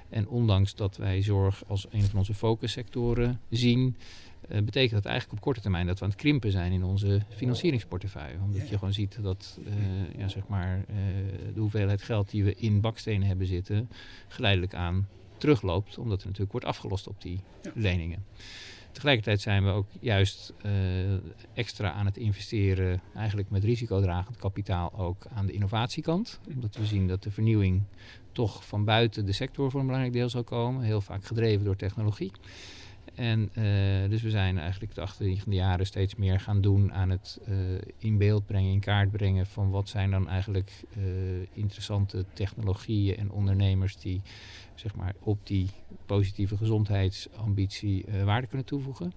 En 0.09 0.27
ondanks 0.27 0.75
dat 0.75 0.97
wij 0.97 1.21
zorg 1.21 1.63
als 1.67 1.87
een 1.91 2.03
van 2.03 2.19
onze 2.19 2.33
focussectoren 2.33 3.39
zien, 3.49 3.95
uh, 4.49 4.61
betekent 4.61 4.91
dat 4.91 5.05
eigenlijk 5.05 5.38
op 5.38 5.41
korte 5.41 5.61
termijn 5.61 5.88
dat 5.88 5.99
we 5.99 6.03
aan 6.03 6.11
het 6.11 6.19
krimpen 6.19 6.51
zijn 6.51 6.71
in 6.71 6.83
onze 6.83 7.21
financieringsportefeuille. 7.29 8.38
Omdat 8.44 8.69
je 8.69 8.77
gewoon 8.77 8.94
ziet 8.94 9.17
dat 9.21 9.59
uh, 9.67 9.73
ja, 10.17 10.27
zeg 10.27 10.47
maar, 10.47 10.77
uh, 10.77 10.95
de 11.53 11.59
hoeveelheid 11.59 12.01
geld 12.01 12.29
die 12.29 12.44
we 12.44 12.55
in 12.55 12.81
bakstenen 12.81 13.27
hebben 13.27 13.47
zitten, 13.47 13.89
geleidelijk 14.27 14.73
aan 14.73 15.07
terugloopt, 15.38 15.97
omdat 15.97 16.19
er 16.19 16.25
natuurlijk 16.25 16.51
wordt 16.51 16.67
afgelost 16.67 17.07
op 17.07 17.21
die 17.21 17.39
ja. 17.61 17.71
leningen. 17.75 18.25
Tegelijkertijd 18.91 19.41
zijn 19.41 19.63
we 19.63 19.69
ook 19.69 19.88
juist 19.99 20.53
extra 21.53 21.91
aan 21.91 22.05
het 22.05 22.17
investeren, 22.17 23.01
eigenlijk 23.15 23.50
met 23.50 23.63
risicodragend 23.63 24.38
kapitaal 24.38 24.93
ook 24.93 25.25
aan 25.33 25.45
de 25.45 25.51
innovatiekant. 25.53 26.39
Omdat 26.55 26.75
we 26.75 26.85
zien 26.85 27.07
dat 27.07 27.23
de 27.23 27.31
vernieuwing 27.31 27.81
toch 28.31 28.65
van 28.65 28.85
buiten 28.85 29.25
de 29.25 29.31
sector 29.31 29.71
voor 29.71 29.79
een 29.79 29.85
belangrijk 29.85 30.15
deel 30.15 30.29
zal 30.29 30.43
komen, 30.43 30.83
heel 30.83 31.01
vaak 31.01 31.25
gedreven 31.25 31.65
door 31.65 31.75
technologie. 31.75 32.31
En 33.17 33.49
uh, 33.53 34.09
dus 34.09 34.21
we 34.21 34.29
zijn 34.29 34.57
eigenlijk 34.57 34.95
de 34.95 35.01
achterliggende 35.01 35.55
jaren 35.55 35.85
steeds 35.85 36.15
meer 36.15 36.39
gaan 36.39 36.61
doen 36.61 36.93
aan 36.93 37.09
het 37.09 37.39
uh, 37.49 37.55
in 37.97 38.17
beeld 38.17 38.45
brengen, 38.45 38.71
in 38.71 38.79
kaart 38.79 39.11
brengen 39.11 39.45
van 39.45 39.69
wat 39.69 39.89
zijn 39.89 40.11
dan 40.11 40.29
eigenlijk 40.29 40.71
uh, 40.97 41.03
interessante 41.53 42.25
technologieën 42.33 43.17
en 43.17 43.31
ondernemers 43.31 43.97
die 43.97 44.21
zeg 44.75 44.95
maar, 44.95 45.13
op 45.19 45.39
die 45.43 45.69
positieve 46.05 46.57
gezondheidsambitie 46.57 48.05
waarde 48.23 48.47
kunnen 48.47 48.65
toevoegen. 48.65 49.13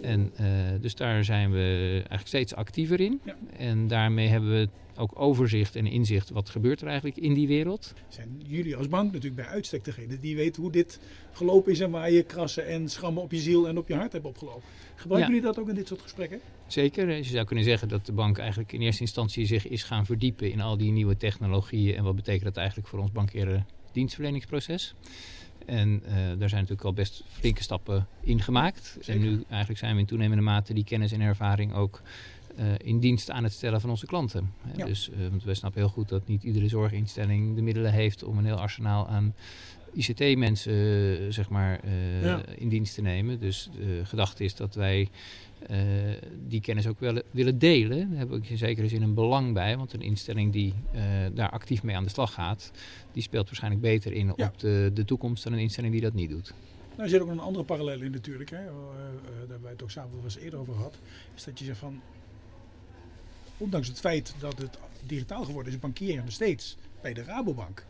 En 0.00 0.32
dus 0.80 0.94
daar 0.94 1.24
zijn 1.24 1.52
we 1.52 1.92
eigenlijk 1.94 2.26
steeds 2.26 2.54
actiever 2.54 3.00
in. 3.00 3.20
Ja. 3.24 3.36
En 3.56 3.88
daarmee 3.88 4.28
hebben 4.28 4.50
we 4.50 4.68
ook 4.96 5.20
overzicht 5.20 5.76
en 5.76 5.86
inzicht 5.86 6.30
wat 6.30 6.50
gebeurt 6.50 6.80
er 6.80 6.86
eigenlijk 6.86 7.16
in 7.16 7.34
die 7.34 7.46
wereld. 7.46 7.92
Zijn 8.08 8.42
jullie 8.46 8.76
als 8.76 8.88
bank 8.88 9.12
natuurlijk 9.12 9.42
bij 9.42 9.46
uitstek 9.46 9.84
degene 9.84 10.20
die 10.20 10.36
weten 10.36 10.62
hoe 10.62 10.72
dit 10.72 11.00
gelopen 11.32 11.72
is 11.72 11.80
en 11.80 11.90
waar 11.90 12.10
je 12.10 12.22
krassen 12.22 12.66
en 12.66 12.88
schrammen 12.88 13.22
op 13.22 13.30
je 13.32 13.38
ziel 13.38 13.68
en 13.68 13.78
op 13.78 13.88
je 13.88 13.94
hart 13.94 14.12
hebt 14.12 14.24
opgelopen. 14.24 14.62
Gebruiken 14.94 15.32
ja. 15.32 15.36
jullie 15.36 15.54
dat 15.54 15.62
ook 15.62 15.68
in 15.68 15.74
dit 15.74 15.88
soort 15.88 16.02
gesprekken? 16.02 16.40
Zeker. 16.66 17.10
Je 17.16 17.22
zou 17.22 17.44
kunnen 17.44 17.64
zeggen 17.64 17.88
dat 17.88 18.06
de 18.06 18.12
bank 18.12 18.38
eigenlijk 18.38 18.72
in 18.72 18.80
eerste 18.80 19.00
instantie 19.02 19.46
zich 19.46 19.68
is 19.68 19.82
gaan 19.82 20.06
verdiepen 20.06 20.50
in 20.50 20.60
al 20.60 20.76
die 20.76 20.92
nieuwe 20.92 21.16
technologieën 21.16 21.96
en 21.96 22.04
wat 22.04 22.16
betekent 22.16 22.44
dat 22.44 22.56
eigenlijk 22.56 22.88
voor 22.88 22.98
ons 22.98 23.12
bankaire 23.12 23.64
dienstverleningsproces. 23.92 24.94
En 25.66 26.02
uh, 26.06 26.12
daar 26.14 26.48
zijn 26.48 26.60
natuurlijk 26.60 26.84
al 26.84 26.92
best 26.92 27.24
flinke 27.26 27.62
stappen 27.62 28.06
in 28.20 28.40
gemaakt. 28.40 28.96
Zeker. 29.00 29.14
En 29.14 29.20
nu 29.20 29.44
eigenlijk 29.48 29.80
zijn 29.80 29.94
we 29.94 30.00
in 30.00 30.06
toenemende 30.06 30.42
mate 30.42 30.74
die 30.74 30.84
kennis 30.84 31.12
en 31.12 31.20
ervaring 31.20 31.74
ook 31.74 32.02
in 32.76 32.98
dienst 32.98 33.30
aan 33.30 33.42
het 33.42 33.52
stellen 33.52 33.80
van 33.80 33.90
onze 33.90 34.06
klanten. 34.06 34.52
Ja. 34.76 34.84
Dus 34.84 35.10
uh, 35.10 35.28
want 35.28 35.44
wij 35.44 35.54
snappen 35.54 35.80
heel 35.80 35.90
goed 35.90 36.08
dat 36.08 36.26
niet 36.26 36.42
iedere 36.42 36.68
zorginstelling 36.68 37.54
de 37.54 37.62
middelen 37.62 37.92
heeft 37.92 38.24
om 38.24 38.38
een 38.38 38.44
heel 38.44 38.60
arsenaal 38.60 39.08
aan 39.08 39.34
ICT-mensen 39.92 40.72
uh, 40.72 41.32
zeg 41.32 41.48
maar, 41.48 41.80
ja. 42.22 42.40
in 42.56 42.68
dienst 42.68 42.94
te 42.94 43.02
nemen. 43.02 43.40
Dus 43.40 43.70
de 43.76 44.00
gedachte 44.04 44.44
is 44.44 44.54
dat 44.54 44.74
wij 44.74 45.08
die 46.48 46.60
kennis 46.60 46.86
ook 46.86 47.00
willen, 47.00 47.22
willen 47.30 47.58
delen. 47.58 48.08
Daar 48.08 48.18
hebben 48.18 48.40
we 48.40 48.48
in 48.48 48.58
zekere 48.58 48.88
zin 48.88 49.02
een 49.02 49.14
belang 49.14 49.52
bij. 49.54 49.76
Want 49.76 49.92
een 49.92 50.02
instelling 50.02 50.52
die 50.52 50.74
daar 51.34 51.50
actief 51.50 51.82
mee 51.82 51.96
aan 51.96 52.04
de 52.04 52.10
slag 52.10 52.32
gaat, 52.32 52.70
die 53.12 53.22
speelt 53.22 53.46
waarschijnlijk 53.46 53.82
beter 53.82 54.12
in 54.12 54.32
ja. 54.36 54.46
op 54.46 54.58
de, 54.58 54.90
de 54.94 55.04
toekomst 55.04 55.44
dan 55.44 55.52
een 55.52 55.58
instelling 55.58 55.92
die 55.92 56.02
dat 56.02 56.14
niet 56.14 56.30
doet. 56.30 56.54
Nou, 56.90 57.02
er 57.02 57.08
zit 57.08 57.20
ook 57.20 57.28
een 57.28 57.40
andere 57.40 57.64
parallel 57.64 58.00
in 58.00 58.10
natuurlijk. 58.10 58.50
Hè. 58.50 58.64
daar 58.64 59.38
hebben 59.38 59.62
wij 59.62 59.70
het 59.70 59.82
ook 59.82 59.90
samen 59.90 60.14
wel 60.14 60.24
eens 60.24 60.38
eerder 60.38 60.58
over 60.58 60.74
gehad. 60.74 60.98
Is 61.34 61.44
dat 61.44 61.58
je 61.58 61.64
zegt 61.64 61.78
van 61.78 62.00
ondanks 63.62 63.88
het 63.88 64.00
feit 64.00 64.34
dat 64.38 64.58
het 64.58 64.78
digitaal 65.06 65.44
geworden 65.44 65.72
is, 65.72 65.78
bankier 65.78 66.14
je 66.14 66.22
nog 66.22 66.32
steeds 66.32 66.76
bij 67.00 67.12
de 67.12 67.22
Rabobank. 67.22 67.84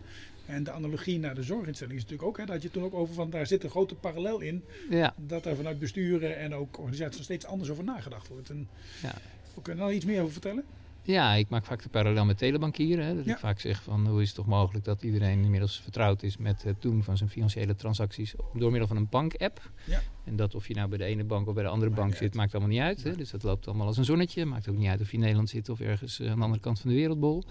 En 0.47 0.65
de 0.65 0.71
analogie 0.71 1.19
naar 1.19 1.35
de 1.35 1.43
zorginstelling 1.43 1.97
is 1.97 2.03
natuurlijk 2.03 2.29
ook, 2.29 2.39
hè, 2.39 2.45
dat 2.45 2.63
je 2.63 2.71
toen 2.71 2.83
ook 2.83 2.95
over 2.95 3.15
van 3.15 3.31
daar 3.31 3.47
zit 3.47 3.65
een 3.65 3.71
grote 3.71 3.95
parallel 3.95 4.41
in. 4.41 4.65
Ja. 4.91 5.15
Dat 5.17 5.47
er 5.47 5.57
vanuit 5.57 5.79
besturen 5.79 6.37
en 6.37 6.55
ook 6.55 6.79
organisaties 6.79 7.17
nog 7.17 7.25
steeds 7.25 7.47
anders 7.47 7.71
over 7.71 7.85
nagedacht 7.85 8.29
wordt. 8.29 8.51
En 8.51 8.69
ja. 9.03 9.15
We 9.55 9.63
kunnen 9.63 9.87
er 9.87 9.93
iets 9.93 10.05
meer 10.05 10.21
over 10.21 10.33
vertellen? 10.33 10.65
Ja, 11.05 11.35
ik 11.35 11.49
maak 11.49 11.65
vaak 11.65 11.83
de 11.83 11.89
parallel 11.89 12.25
met 12.25 12.39
telebankieren. 12.39 13.07
Hè. 13.07 13.15
Dat 13.15 13.25
ja. 13.25 13.33
ik 13.33 13.39
vaak 13.39 13.61
zeg 13.61 13.83
van 13.83 14.07
hoe 14.07 14.21
is 14.21 14.27
het 14.27 14.37
toch 14.37 14.47
mogelijk 14.47 14.85
dat 14.85 15.03
iedereen 15.03 15.45
inmiddels 15.45 15.81
vertrouwd 15.81 16.23
is 16.23 16.37
met 16.37 16.63
het 16.63 16.83
doen 16.83 17.03
van 17.03 17.17
zijn 17.17 17.29
financiële 17.29 17.75
transacties 17.75 18.35
door 18.55 18.71
middel 18.71 18.89
van 18.89 18.97
een 18.97 19.09
bank-app. 19.09 19.71
Ja. 19.85 20.01
En 20.25 20.37
dat 20.37 20.55
of 20.55 20.69
je 20.69 20.75
nou 20.75 20.89
bij 20.89 20.99
de 20.99 21.05
ene 21.05 21.25
bank 21.25 21.49
of 21.49 21.55
bij 21.55 21.63
de 21.63 21.69
andere 21.69 21.91
bank 21.91 22.15
zit, 22.15 22.35
maakt 22.35 22.53
allemaal 22.53 22.71
niet 22.73 22.81
uit. 22.81 23.03
Hè. 23.03 23.17
Dus 23.17 23.31
dat 23.31 23.43
loopt 23.43 23.67
allemaal 23.67 23.87
als 23.87 23.97
een 23.97 24.05
zonnetje. 24.05 24.45
Maakt 24.45 24.69
ook 24.69 24.77
niet 24.77 24.89
uit 24.89 25.01
of 25.01 25.07
je 25.07 25.13
in 25.13 25.21
Nederland 25.21 25.49
zit 25.49 25.69
of 25.69 25.81
ergens 25.81 26.21
uh, 26.21 26.31
aan 26.31 26.37
de 26.37 26.43
andere 26.43 26.63
kant 26.63 26.81
van 26.81 26.91
de 26.91 26.97
wereldbol. 26.97 27.45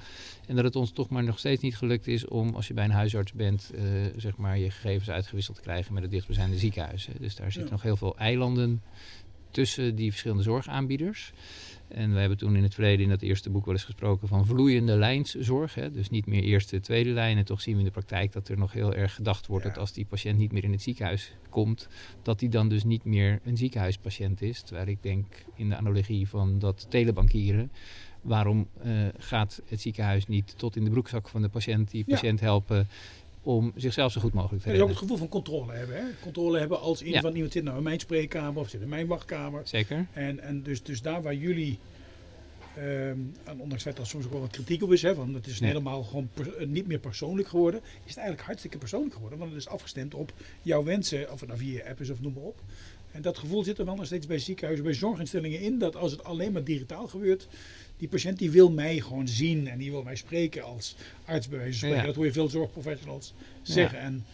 En 0.48 0.56
dat 0.56 0.64
het 0.64 0.76
ons 0.76 0.92
toch 0.92 1.10
maar 1.10 1.24
nog 1.24 1.40
steeds 1.40 1.62
niet 1.62 1.78
gelukt 1.78 2.08
is 2.08 2.28
om, 2.28 2.56
als 2.56 2.68
je 2.68 2.74
bij 2.74 2.84
een 2.84 2.92
huisarts 2.92 3.34
bent, 3.34 3.72
uh, 3.76 3.82
zeg 4.16 4.38
maar 4.38 4.58
je 4.58 4.72
gegevens 4.72 5.10
uitgewisseld 5.10 5.58
te 5.58 5.64
krijgen 5.64 5.94
met 5.94 6.02
het 6.02 6.12
dichtstbijzijnde 6.12 6.58
ziekenhuizen. 6.58 7.14
Dus 7.20 7.36
daar 7.36 7.52
zitten 7.52 7.72
nog 7.72 7.82
heel 7.82 7.96
veel 7.96 8.18
eilanden 8.18 8.82
tussen 9.52 9.96
die 9.96 10.10
verschillende 10.10 10.44
zorgaanbieders. 10.44 11.34
En 11.94 12.14
we 12.14 12.20
hebben 12.20 12.38
toen 12.38 12.56
in 12.56 12.64
het 12.64 12.74
verleden 12.74 13.04
in 13.04 13.10
dat 13.10 13.22
eerste 13.22 13.50
boek 13.50 13.66
wel 13.66 13.74
eens 13.74 13.84
gesproken 13.84 14.28
van 14.28 14.46
vloeiende 14.46 14.98
lijnszorg. 14.98 15.76
Hè? 15.76 15.92
Dus 15.92 16.10
niet 16.10 16.26
meer 16.26 16.44
eerste, 16.44 16.80
tweede 16.80 17.10
lijn. 17.10 17.38
En 17.38 17.46
toch 17.46 17.62
zien 17.62 17.74
we 17.74 17.80
in 17.80 17.86
de 17.86 17.92
praktijk 17.92 18.32
dat 18.32 18.48
er 18.48 18.58
nog 18.58 18.74
heel 18.74 18.94
erg 18.94 19.16
gedacht 19.16 19.48
wordt 19.48 19.64
ja. 19.64 19.70
dat 19.70 19.80
als 19.80 19.94
die 19.94 20.06
patiënt 20.06 20.38
niet 20.38 20.52
meer 20.52 20.64
in 20.64 20.72
het 20.72 20.82
ziekenhuis 20.82 21.34
komt, 21.50 21.88
dat 22.22 22.40
die 22.40 22.50
dan 22.50 22.70
dus 22.70 22.84
niet 22.84 23.04
meer 23.04 23.40
een 23.44 23.58
ziekenhuispatiënt 23.58 24.42
is. 24.42 24.62
Terwijl 24.62 24.88
ik 24.88 25.04
denk 25.04 25.26
in 25.56 25.70
de 25.70 25.76
analogie 25.76 26.28
van 26.28 26.60
dat 26.60 26.86
telebankieren. 26.90 27.72
Waarom 28.22 28.68
uh, 28.86 29.08
gaat 29.18 29.62
het 29.66 29.82
ziekenhuis 29.82 30.28
niet 30.28 30.58
tot 30.58 30.76
in 30.76 30.84
de 30.84 30.90
broekzak 30.90 31.30
van 31.30 31.42
de 31.42 31.50
patiënt 31.50 31.92
die 31.92 32.06
patiënt 32.06 32.40
ja. 32.40 32.46
helpen? 32.46 32.88
Om 33.44 33.72
zichzelf 33.76 34.12
zo 34.12 34.22
goed 34.22 34.34
mogelijk 34.34 34.64
te 34.64 34.70
En 34.70 34.74
dus 34.76 34.82
ook 34.82 34.88
redden. 34.90 35.08
het 35.10 35.12
gevoel 35.12 35.18
van 35.18 35.42
controle 35.42 35.74
hebben. 35.78 35.96
Hè? 35.96 36.04
Controle 36.22 36.60
hebben 36.60 36.80
als 36.80 37.02
in 37.02 37.12
Ja. 37.12 37.22
van 37.22 37.34
iemand 37.36 37.52
zit 37.54 37.64
nou 37.64 37.78
in 37.78 37.84
mijn 37.84 38.00
spreekkamer 38.00 38.62
of 38.62 38.70
zit 38.70 38.82
in 38.82 38.90
mijn 38.90 39.08
wachtkamer. 39.08 39.62
Zeker. 39.66 40.08
En, 40.14 40.40
en 40.40 40.64
dus, 40.64 40.84
dus 40.84 41.02
daar 41.02 41.22
waar 41.22 41.36
jullie, 41.36 41.80
ehm, 42.78 43.18
en 43.44 43.60
ondanks 43.60 43.84
dat 43.84 43.98
er 43.98 44.08
soms 44.08 44.26
ook 44.26 44.32
wel 44.32 44.42
wat 44.42 44.52
kritiek 44.52 44.84
op 44.84 44.92
is, 44.92 45.02
hè, 45.02 45.16
want 45.16 45.34
het 45.34 45.48
is 45.48 45.58
Ja. 45.58 45.66
helemaal 45.66 46.04
gewoon 46.04 46.30
eh, 46.60 46.68
niet 46.68 46.88
meer 46.88 47.00
persoonlijk 47.00 47.48
geworden, 47.48 47.80
is 47.84 47.90
het 48.08 48.18
eigenlijk 48.18 48.46
hartstikke 48.48 48.78
persoonlijk 48.78 49.14
geworden. 49.14 49.40
Want 49.40 49.52
het 49.52 49.60
is 49.60 49.68
afgestemd 49.68 50.14
op 50.14 50.34
jouw 50.62 50.84
wensen, 50.84 51.32
of 51.32 51.40
het 51.40 51.50
nou 51.50 51.62
via 51.62 51.90
app 51.90 52.00
is 52.02 52.10
of 52.10 52.22
noem 52.22 52.34
maar 52.34 52.44
op. 52.44 52.60
En 53.12 53.22
dat 53.22 53.38
gevoel 53.38 53.64
zit 53.64 53.80
er 53.80 53.86
wel 53.86 53.96
nog 53.96 54.06
steeds 54.06 54.28
bij 54.28 54.40
ziekenhuizen, 54.40 54.86
bij 54.86 54.94
zorginstellingen 54.94 55.60
in, 55.60 55.78
dat 55.80 55.96
als 55.96 56.12
het 56.12 56.24
alleen 56.24 56.52
maar 56.52 56.64
digitaal 56.64 57.08
gebeurt, 57.08 57.48
die 58.02 58.10
patiënt 58.10 58.38
die 58.40 58.52
wil 58.52 58.72
mij 58.72 59.00
gewoon 59.00 59.28
zien 59.28 59.68
en 59.68 59.78
die 59.78 59.92
wil 59.92 60.04
mij 60.04 60.16
spreken 60.16 60.64
als 60.64 60.96
arts 61.26 61.48
bij 61.48 61.58
wijze 61.58 61.72
van 61.72 61.78
spreken. 61.78 62.00
Ja. 62.00 62.06
Dat 62.06 62.16
hoor 62.16 62.26
je 62.26 62.32
veel 62.32 62.50
zorgprofessionals 62.50 63.34
zeggen. 63.62 64.00
En 64.00 64.26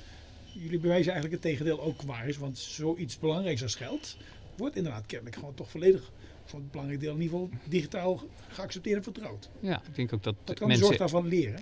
jullie 0.54 0.80
bewijzen 0.80 1.12
eigenlijk 1.12 1.44
het 1.44 1.52
tegendeel 1.52 1.82
ook 1.82 2.02
waar 2.02 2.28
is, 2.28 2.38
want 2.38 2.58
zoiets 2.58 3.20
belangrijks 3.20 3.64
als 3.64 3.76
geld 3.76 4.18
wordt 4.58 4.76
inderdaad 4.76 5.06
kennelijk 5.06 5.36
gewoon 5.36 5.54
toch 5.54 5.70
volledig 5.70 6.12
voor 6.46 6.60
het 6.60 6.72
belangrijk 6.72 7.02
deel 7.02 7.14
in 7.14 7.22
ieder 7.22 7.40
geval 7.40 7.60
digitaal 7.70 8.24
geaccepteerd 8.48 8.98
en 8.98 9.04
vertrouwd. 9.04 9.50
Ja, 9.60 9.82
ik 9.88 9.96
denk 9.96 10.14
ook 10.14 10.24
dat, 10.24 10.36
Dat 10.44 10.46
kan 10.46 10.56
de 10.56 10.66
mensen... 10.66 10.86
zorg 10.86 10.98
daarvan 10.98 11.28
leren. 11.28 11.62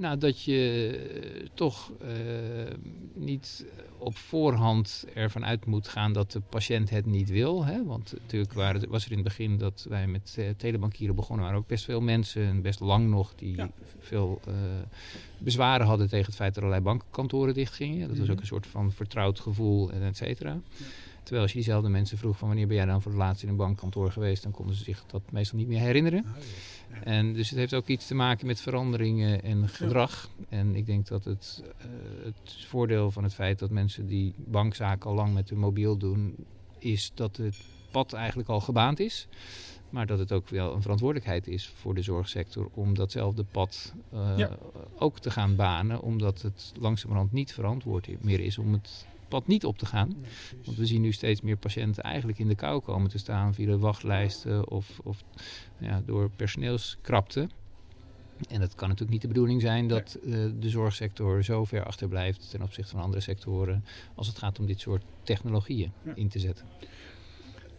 Nou, 0.00 0.18
dat 0.18 0.42
je 0.42 0.90
eh, 1.42 1.48
toch 1.54 1.92
eh, 2.00 2.08
niet 3.14 3.66
op 3.98 4.16
voorhand 4.16 5.06
ervan 5.14 5.44
uit 5.44 5.66
moet 5.66 5.88
gaan 5.88 6.12
dat 6.12 6.32
de 6.32 6.40
patiënt 6.40 6.90
het 6.90 7.06
niet 7.06 7.28
wil. 7.30 7.64
Hè? 7.64 7.84
Want 7.84 8.12
natuurlijk 8.20 8.52
waren, 8.52 8.88
was 8.88 9.04
er 9.04 9.10
in 9.10 9.18
het 9.18 9.26
begin 9.26 9.58
dat 9.58 9.86
wij 9.88 10.06
met 10.06 10.34
eh, 10.38 10.44
telebankieren 10.56 11.14
begonnen, 11.16 11.44
waren 11.44 11.60
ook 11.60 11.66
best 11.66 11.84
veel 11.84 12.00
mensen, 12.00 12.42
en 12.42 12.62
best 12.62 12.80
lang 12.80 13.08
nog, 13.08 13.34
die 13.34 13.56
Ja. 13.56 13.70
veel 13.98 14.40
bezwaren 15.38 15.86
hadden 15.86 16.08
tegen 16.08 16.26
het 16.26 16.34
feit 16.34 16.54
dat 16.54 16.62
allerlei 16.62 16.84
bankkantoren 16.84 17.54
dichtgingen. 17.54 18.08
Dat 18.08 18.16
was 18.16 18.26
Mhm. 18.26 18.30
ook 18.32 18.40
een 18.40 18.46
soort 18.46 18.66
van 18.66 18.92
vertrouwd 18.92 19.40
gevoel, 19.40 19.90
en 19.92 20.02
et 20.02 20.16
cetera. 20.16 20.60
Terwijl 21.22 21.42
als 21.42 21.52
je 21.52 21.58
diezelfde 21.58 21.88
mensen 21.88 22.18
vroeg 22.18 22.38
van 22.38 22.48
wanneer 22.48 22.66
ben 22.66 22.76
jij 22.76 22.86
dan 22.86 23.02
voor 23.02 23.12
het 23.12 23.20
laatst 23.20 23.42
in 23.42 23.48
een 23.48 23.56
bankkantoor 23.56 24.12
geweest, 24.12 24.42
dan 24.42 24.52
konden 24.52 24.74
ze 24.76 24.84
zich 24.84 25.04
dat 25.06 25.22
meestal 25.32 25.58
niet 25.58 25.68
meer 25.68 25.80
herinneren. 25.80 26.24
En 27.04 27.32
dus 27.32 27.50
het 27.50 27.58
heeft 27.58 27.74
ook 27.74 27.86
iets 27.88 28.06
te 28.06 28.14
maken 28.14 28.46
met 28.46 28.60
veranderingen 28.60 29.42
en 29.42 29.68
gedrag. 29.68 30.28
En 30.48 30.74
ik 30.74 30.86
denk 30.86 31.06
dat 31.06 31.24
het, 31.24 31.62
eh, 31.78 31.84
het 32.24 32.64
voordeel 32.66 33.10
van 33.10 33.22
het 33.22 33.34
feit 33.34 33.58
dat 33.58 33.70
mensen 33.70 34.06
die 34.06 34.34
bankzaken 34.36 35.10
al 35.10 35.16
lang 35.16 35.34
met 35.34 35.48
hun 35.50 35.58
mobiel 35.58 35.96
doen, 35.96 36.34
is 36.78 37.12
dat 37.14 37.36
het 37.36 37.56
pad 37.90 38.12
eigenlijk 38.12 38.48
al 38.48 38.60
gebaand 38.60 39.00
is. 39.00 39.28
Maar 39.90 40.06
dat 40.06 40.18
het 40.18 40.32
ook 40.32 40.48
wel 40.48 40.74
een 40.74 40.82
verantwoordelijkheid 40.82 41.46
is 41.46 41.68
voor 41.68 41.94
de 41.94 42.02
zorgsector 42.02 42.68
om 42.74 42.94
datzelfde 42.94 43.44
pad 43.44 43.94
eh, 44.12 44.32
Ja. 44.36 44.58
ook 44.98 45.18
te 45.18 45.30
gaan 45.30 45.56
banen. 45.56 46.00
Omdat 46.00 46.42
het 46.42 46.72
langzamerhand 46.80 47.32
niet 47.32 47.52
verantwoord 47.52 48.22
meer 48.22 48.40
is 48.40 48.58
om 48.58 48.72
het 48.72 49.06
pad 49.30 49.46
niet 49.46 49.64
op 49.64 49.78
te 49.78 49.86
gaan. 49.86 50.16
Want 50.64 50.76
we 50.76 50.86
zien 50.86 51.00
nu 51.00 51.12
steeds 51.12 51.40
meer 51.40 51.56
patiënten 51.56 52.02
eigenlijk 52.02 52.38
in 52.38 52.48
de 52.48 52.54
kou 52.54 52.80
komen 52.80 53.10
te 53.10 53.18
staan 53.18 53.54
via 53.54 53.66
de 53.66 53.78
wachtlijsten 53.78 54.70
of, 54.70 55.00
of 55.04 55.22
ja, 55.78 56.02
door 56.06 56.30
personeelskrapte. 56.36 57.48
En 58.48 58.60
dat 58.60 58.74
kan 58.74 58.88
natuurlijk 58.88 59.12
niet 59.12 59.22
de 59.22 59.28
bedoeling 59.28 59.60
zijn 59.60 59.88
dat 59.88 60.14
eh, 60.24 60.30
de 60.60 60.68
zorgsector 60.68 61.44
zo 61.44 61.64
ver 61.64 61.84
achterblijft 61.84 62.50
ten 62.50 62.62
opzichte 62.62 62.90
van 62.90 63.00
andere 63.00 63.22
sectoren 63.22 63.84
als 64.14 64.26
het 64.26 64.38
gaat 64.38 64.58
om 64.58 64.66
dit 64.66 64.80
soort 64.80 65.02
technologieën 65.22 65.92
Ja. 66.02 66.12
in 66.14 66.28
te 66.28 66.38
zetten. 66.38 66.66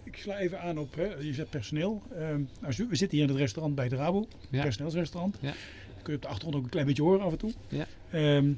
Ik 0.03 0.17
sla 0.17 0.37
even 0.37 0.61
aan 0.61 0.77
op, 0.77 0.95
hè, 0.95 1.05
je 1.15 1.33
zegt 1.33 1.49
personeel. 1.49 2.01
Nou, 2.19 2.47
we 2.61 2.95
zitten 2.95 3.09
hier 3.17 3.21
in 3.21 3.27
het 3.29 3.37
restaurant 3.37 3.75
bij 3.75 3.89
de 3.89 3.95
Rabo, 3.95 4.27
Ja. 4.49 4.61
personeelsrestaurant. 4.61 5.37
Ja. 5.41 5.53
Kun 6.01 6.11
je 6.11 6.15
op 6.15 6.21
de 6.21 6.27
achtergrond 6.27 6.55
ook 6.55 6.63
een 6.63 6.69
klein 6.69 6.85
beetje 6.85 7.01
horen 7.03 7.21
af 7.21 7.31
en 7.31 7.37
toe. 7.37 7.53
Ja. 7.69 7.85
Ehm, 8.11 8.53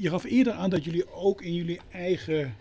je 0.00 0.08
gaf 0.08 0.24
eerder 0.24 0.52
aan 0.52 0.70
dat 0.70 0.84
jullie 0.84 1.12
ook 1.12 1.42
in 1.42 1.54
jullie 1.54 1.80
eigen 1.90 2.54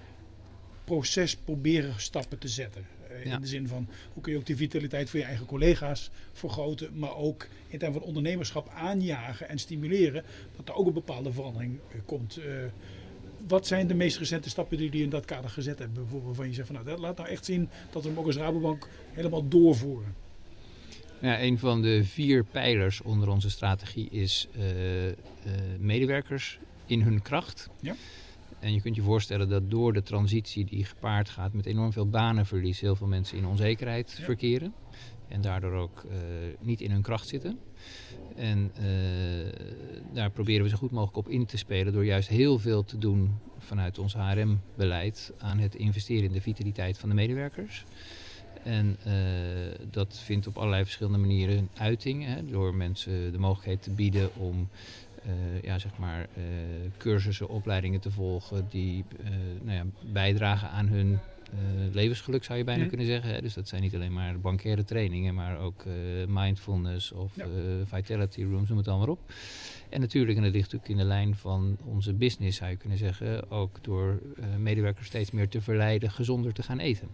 proces 0.84 1.36
proberen 1.36 1.94
stappen 1.98 2.38
te 2.38 2.48
zetten. 2.48 2.86
Eh, 3.10 3.26
Ja. 3.26 3.36
In 3.36 3.42
de 3.42 3.48
zin 3.48 3.68
van 3.68 3.88
hoe 4.14 4.24
kun 4.24 4.32
je 4.32 4.38
ook 4.38 4.46
de 4.46 4.56
vitaliteit 4.56 5.10
van 5.10 5.20
je 5.20 5.26
eigen 5.26 5.46
collega's 5.46 6.10
vergroten, 6.34 6.98
maar 6.98 7.16
ook 7.16 7.48
in 7.68 7.80
termen 7.80 8.00
van 8.00 8.08
ondernemerschap 8.08 8.70
aanjagen 8.70 9.50
en 9.50 9.58
stimuleren 9.58 10.24
dat 10.56 10.68
er 10.70 10.76
ook 10.76 10.88
een 10.88 10.94
bepaalde 10.94 11.32
verandering 11.32 11.80
eh, 11.92 11.98
komt. 12.06 12.38
Eh, 12.38 12.46
wat 13.48 13.68
zijn 13.68 13.88
de 13.88 13.94
meest 13.94 14.18
recente 14.18 14.50
stappen 14.50 14.78
die 14.78 14.86
jullie 14.86 15.04
in 15.04 15.10
dat 15.10 15.26
kader 15.26 15.50
gezet 15.50 15.80
hebben? 15.80 15.96
Bijvoorbeeld 15.96 16.26
waarvan 16.26 16.48
je 16.48 16.54
zegt 16.54 16.68
van 16.68 16.76
nou, 16.76 16.88
dat 16.88 17.00
laat 17.00 17.18
nou 17.18 17.30
echt 17.30 17.46
zien 17.46 17.70
dat 17.92 18.04
we 18.04 18.10
hem 18.10 18.20
ook 18.20 18.26
als 18.26 18.36
Rabobank 18.36 18.88
helemaal 19.12 19.48
doorvoeren. 19.48 20.16
Ja, 21.22 21.42
een 21.42 21.60
van 21.60 21.82
de 21.82 22.04
vier 22.04 22.44
pijlers 22.44 23.02
onder 23.02 23.30
onze 23.30 23.50
strategie 23.50 24.10
is 24.10 24.48
medewerkers 25.80 26.60
in 26.88 27.02
hun 27.02 27.22
kracht. 27.22 27.70
Ja. 27.82 27.96
En 28.60 28.74
je 28.74 28.82
kunt 28.82 28.96
je 28.96 29.02
voorstellen 29.02 29.50
dat 29.50 29.70
door 29.70 29.94
de 29.94 30.02
transitie 30.02 30.66
die 30.66 30.86
gepaard 30.86 31.30
gaat 31.30 31.54
met 31.54 31.66
enorm 31.66 31.92
veel 31.92 32.10
banenverlies, 32.10 32.80
heel 32.80 32.96
veel 32.96 33.08
mensen 33.08 33.38
in 33.38 33.46
onzekerheid 33.46 34.16
Ja. 34.18 34.24
verkeren. 34.24 34.74
En 35.28 35.42
daardoor 35.42 35.74
ook 35.74 36.04
eh, 36.10 36.18
niet 36.60 36.82
in 36.82 36.92
hun 36.92 37.02
kracht 37.02 37.28
zitten. 37.28 37.60
En 38.36 38.72
eh, 38.76 38.86
daar 40.14 40.30
proberen 40.32 40.64
we 40.64 40.70
zo 40.70 40.78
goed 40.78 40.92
mogelijk 40.92 41.18
op 41.18 41.30
in 41.30 41.46
te 41.46 41.58
spelen 41.58 41.94
door 41.94 42.06
juist 42.06 42.30
heel 42.30 42.60
veel 42.60 42.84
te 42.84 42.98
doen 42.98 43.36
vanuit 43.58 44.00
ons 44.00 44.14
HRM-beleid 44.14 45.34
aan 45.38 45.58
het 45.58 45.76
investeren 45.76 46.24
in 46.24 46.32
de 46.32 46.42
vitaliteit 46.42 46.98
van 46.98 47.10
de 47.10 47.16
medewerkers. 47.16 47.86
En 48.64 48.98
eh, 49.04 49.14
dat 49.92 50.20
vindt 50.24 50.48
op 50.48 50.58
allerlei 50.58 50.84
verschillende 50.84 51.18
manieren 51.18 51.70
uiting. 51.74 52.26
Hè, 52.26 52.46
door 52.46 52.76
mensen 52.76 53.32
de 53.32 53.38
mogelijkheid 53.40 53.82
te 53.82 53.92
bieden 53.92 54.36
om 54.36 54.70
ja, 55.62 55.80
zeg 55.80 55.98
maar, 55.98 56.22
eh, 56.22 56.44
cursussen, 56.98 57.50
opleidingen 57.50 58.00
te 58.00 58.12
volgen 58.12 58.68
die 58.70 59.06
eh, 59.24 59.30
nou 59.62 59.78
ja, 59.78 59.86
bijdragen 60.14 60.70
aan 60.70 60.88
hun 60.88 61.14
eh, 61.14 61.20
levensgeluk, 61.92 62.44
zou 62.44 62.58
je 62.58 62.64
bijna 62.64 62.86
kunnen 62.86 63.06
zeggen. 63.06 63.34
Hè. 63.34 63.42
Dus 63.42 63.54
dat 63.54 63.68
zijn 63.68 63.82
niet 63.82 63.96
alleen 63.96 64.14
maar 64.14 64.40
bankaire 64.40 64.84
trainingen, 64.84 65.34
maar 65.36 65.60
ook 65.60 65.84
eh, 65.86 65.94
mindfulness 66.28 67.12
of 67.12 67.36
Ja. 67.36 67.44
eh, 67.44 67.50
vitality 67.84 68.44
rooms, 68.44 68.68
noem 68.68 68.78
het 68.78 68.86
dan 68.86 69.00
maar 69.00 69.10
op. 69.10 69.20
En 69.90 70.00
natuurlijk, 70.00 70.38
en 70.38 70.44
dat 70.44 70.52
ligt 70.54 70.64
natuurlijk 70.72 70.92
in 70.92 70.98
de 70.98 71.04
lijn 71.14 71.36
van 71.36 71.78
onze 71.86 72.14
business, 72.14 72.58
zou 72.58 72.70
je 72.70 72.78
kunnen 72.78 72.98
zeggen, 72.98 73.52
ook 73.52 73.84
door 73.84 74.20
eh, 74.40 74.46
medewerkers 74.58 75.08
steeds 75.08 75.32
meer 75.32 75.48
te 75.50 75.62
verleiden 75.62 76.12
gezonder 76.12 76.54
te 76.54 76.64
gaan 76.64 76.80
eten. 76.80 77.08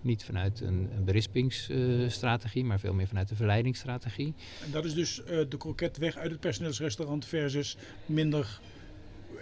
Niet 0.00 0.24
vanuit 0.24 0.60
een, 0.60 0.88
een 0.96 1.04
berispingsstrategie, 1.04 2.64
maar 2.64 2.80
veel 2.80 2.94
meer 2.94 3.06
vanuit 3.06 3.28
de 3.28 3.36
verleidingsstrategie. 3.36 4.34
En 4.64 4.70
dat 4.70 4.84
is 4.84 4.94
dus 4.94 5.24
eh, 5.24 5.38
de 5.48 5.56
kroket 5.56 5.96
weg 5.96 6.16
uit 6.16 6.30
het 6.30 6.40
personeelsrestaurant 6.40 7.24
versus 7.26 7.76
minder 8.06 8.60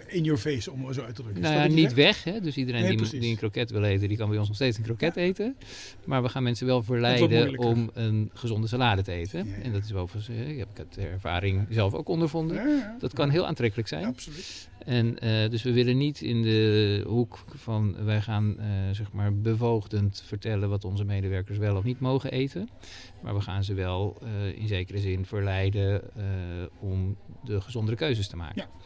in 0.07 0.23
your 0.23 0.39
face, 0.39 0.71
om 0.71 0.93
zo 0.93 1.01
uit 1.01 1.15
te 1.15 1.21
drukken. 1.21 1.43
Nou 1.43 1.55
ja, 1.55 1.67
niet 1.67 1.93
weg. 1.93 2.23
Hè? 2.23 2.41
Dus 2.41 2.57
iedereen 2.57 2.81
Nee, 2.81 3.19
die, 3.19 3.29
een 3.29 3.37
kroket 3.37 3.71
wil 3.71 3.83
eten, 3.83 4.07
die 4.07 4.17
kan 4.17 4.29
bij 4.29 4.37
ons 4.37 4.47
nog 4.47 4.55
steeds 4.55 4.77
een 4.77 4.83
kroket 4.83 5.15
eten. 5.15 5.55
Maar 6.05 6.23
we 6.23 6.29
gaan 6.29 6.43
mensen 6.43 6.65
wel 6.65 6.83
verleiden 6.83 7.57
om 7.57 7.89
een 7.93 8.31
gezonde 8.33 8.67
salade 8.67 9.01
te 9.01 9.11
eten. 9.11 9.47
Ja. 9.47 9.55
En 9.55 9.71
dat 9.71 9.83
is 9.83 9.93
overigens, 9.93 10.37
eh, 10.37 10.49
ik 10.49 10.57
heb 10.57 10.67
het 10.73 10.93
de 10.93 11.01
ervaring 11.01 11.67
zelf 11.69 11.93
ook 11.93 12.07
ondervonden. 12.07 12.95
Dat 12.99 13.13
kan 13.13 13.29
heel 13.29 13.47
aantrekkelijk 13.47 13.87
zijn. 13.87 14.05
Absoluut. 14.05 14.69
En 14.85 15.19
eh, 15.19 15.49
dus 15.49 15.63
we 15.63 15.73
willen 15.73 15.97
niet 15.97 16.21
in 16.21 16.41
de 16.41 17.03
hoek 17.07 17.45
van 17.55 18.05
wij 18.05 18.21
gaan 18.21 18.59
eh, 18.59 18.67
zeg 18.91 19.11
maar 19.11 19.35
bevoogdend 19.35 20.23
vertellen 20.25 20.69
wat 20.69 20.85
onze 20.85 21.03
medewerkers 21.03 21.57
wel 21.57 21.75
of 21.75 21.83
niet 21.83 21.99
mogen 21.99 22.31
eten. 22.31 22.69
Maar 23.21 23.35
we 23.35 23.41
gaan 23.41 23.63
ze 23.63 23.73
wel 23.73 24.21
in 24.55 24.67
zekere 24.67 24.99
zin 24.99 25.25
verleiden 25.25 26.01
om 26.79 27.17
de 27.43 27.61
gezondere 27.61 27.97
keuzes 27.97 28.27
te 28.27 28.35
maken. 28.35 28.61
Ja. 28.61 28.85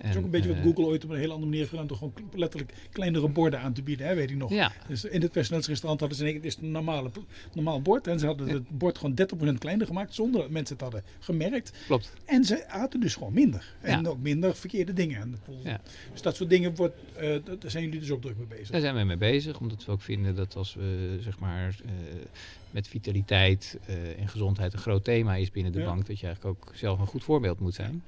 Dat 0.00 0.10
is 0.10 0.16
ook 0.16 0.24
een 0.24 0.30
beetje 0.30 0.48
wat 0.48 0.58
eh, 0.58 0.62
Google 0.64 0.84
ooit 0.84 1.04
op 1.04 1.10
een 1.10 1.16
hele 1.16 1.26
andere 1.32 1.44
manier 1.44 1.58
heeft 1.58 1.70
gedaan. 1.70 1.86
Door 1.86 1.96
gewoon 1.96 2.12
letterlijk 2.34 2.72
kleinere 2.92 3.28
borden 3.28 3.60
aan 3.60 3.72
te 3.72 3.82
bieden, 3.82 4.06
hè, 4.06 4.14
weet 4.14 4.30
ik 4.30 4.36
nog. 4.36 4.50
Ja, 4.50 4.72
Dus 4.88 5.04
in 5.04 5.22
het 5.22 5.32
personeelsrestaurant 5.32 6.00
hadden 6.00 6.18
ze 6.18 6.24
keer- 6.24 6.34
het 6.34 6.44
is 6.44 6.56
een 6.56 6.70
normale, 6.70 7.10
normaal 7.54 7.82
bord. 7.82 8.06
En 8.06 8.18
ze 8.18 8.26
hadden 8.26 8.48
het 8.48 8.78
bord 8.78 8.98
gewoon 8.98 9.14
30% 9.14 9.58
kleiner 9.58 9.86
gemaakt. 9.86 10.14
Zonder 10.14 10.40
dat 10.40 10.50
mensen 10.50 10.74
het 10.74 10.82
hadden 10.84 11.02
gemerkt. 11.18 11.72
klopt. 11.86 12.12
En 12.24 12.44
ze 12.44 12.68
aten 12.68 13.00
dus 13.00 13.14
gewoon 13.14 13.32
minder. 13.32 13.74
En 13.80 14.02
Ja. 14.02 14.08
ook 14.08 14.18
minder 14.18 14.54
verkeerde 14.56 14.92
dingen. 14.92 15.20
En 15.20 15.38
Ja. 15.62 15.80
Dus 16.12 16.22
dat 16.22 16.36
soort 16.36 16.50
dingen 16.50 16.74
wordt, 16.74 16.96
eh, 17.16 17.28
daar 17.44 17.70
zijn 17.70 17.84
jullie 17.84 18.00
dus 18.00 18.10
ook 18.10 18.22
druk 18.22 18.36
mee 18.36 18.46
bezig. 18.46 18.70
Daar 18.70 18.80
zijn 18.80 18.94
we 18.96 19.02
mee 19.04 19.16
bezig, 19.16 19.60
omdat 19.60 19.84
we 19.84 19.92
ook 19.92 20.00
vinden 20.02 20.34
dat 20.34 20.56
als 20.56 20.74
we 20.74 21.18
zeg 21.20 21.38
maar 21.38 21.76
eh, 21.84 21.90
met 22.70 22.88
vitaliteit 22.88 23.78
en 24.18 24.28
gezondheid 24.28 24.72
een 24.72 24.78
groot 24.78 25.04
thema 25.04 25.34
is 25.36 25.50
binnen 25.50 25.72
de 25.72 25.82
bank, 25.84 26.06
dat 26.06 26.20
je 26.20 26.26
eigenlijk 26.26 26.56
ook 26.64 26.72
zelf 26.76 26.98
een 27.00 27.06
goed 27.06 27.24
voorbeeld 27.24 27.60
moet 27.60 27.74
zijn. 27.74 28.02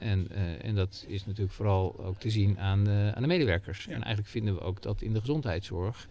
En, 0.00 0.28
eh, 0.30 0.64
en 0.64 0.74
dat 0.74 1.04
is 1.08 1.26
natuurlijk 1.26 1.52
vooral 1.52 2.04
ook 2.04 2.18
te 2.18 2.30
zien 2.30 2.58
aan 2.58 2.84
de, 2.84 3.12
aan 3.14 3.22
de 3.22 3.28
medewerkers. 3.28 3.84
Ja. 3.84 3.90
En 3.92 4.02
eigenlijk 4.02 4.28
vinden 4.28 4.54
we 4.54 4.60
ook 4.60 4.82
dat 4.82 5.02
in 5.02 5.12
de 5.12 5.20
gezondheidszorg 5.20 6.08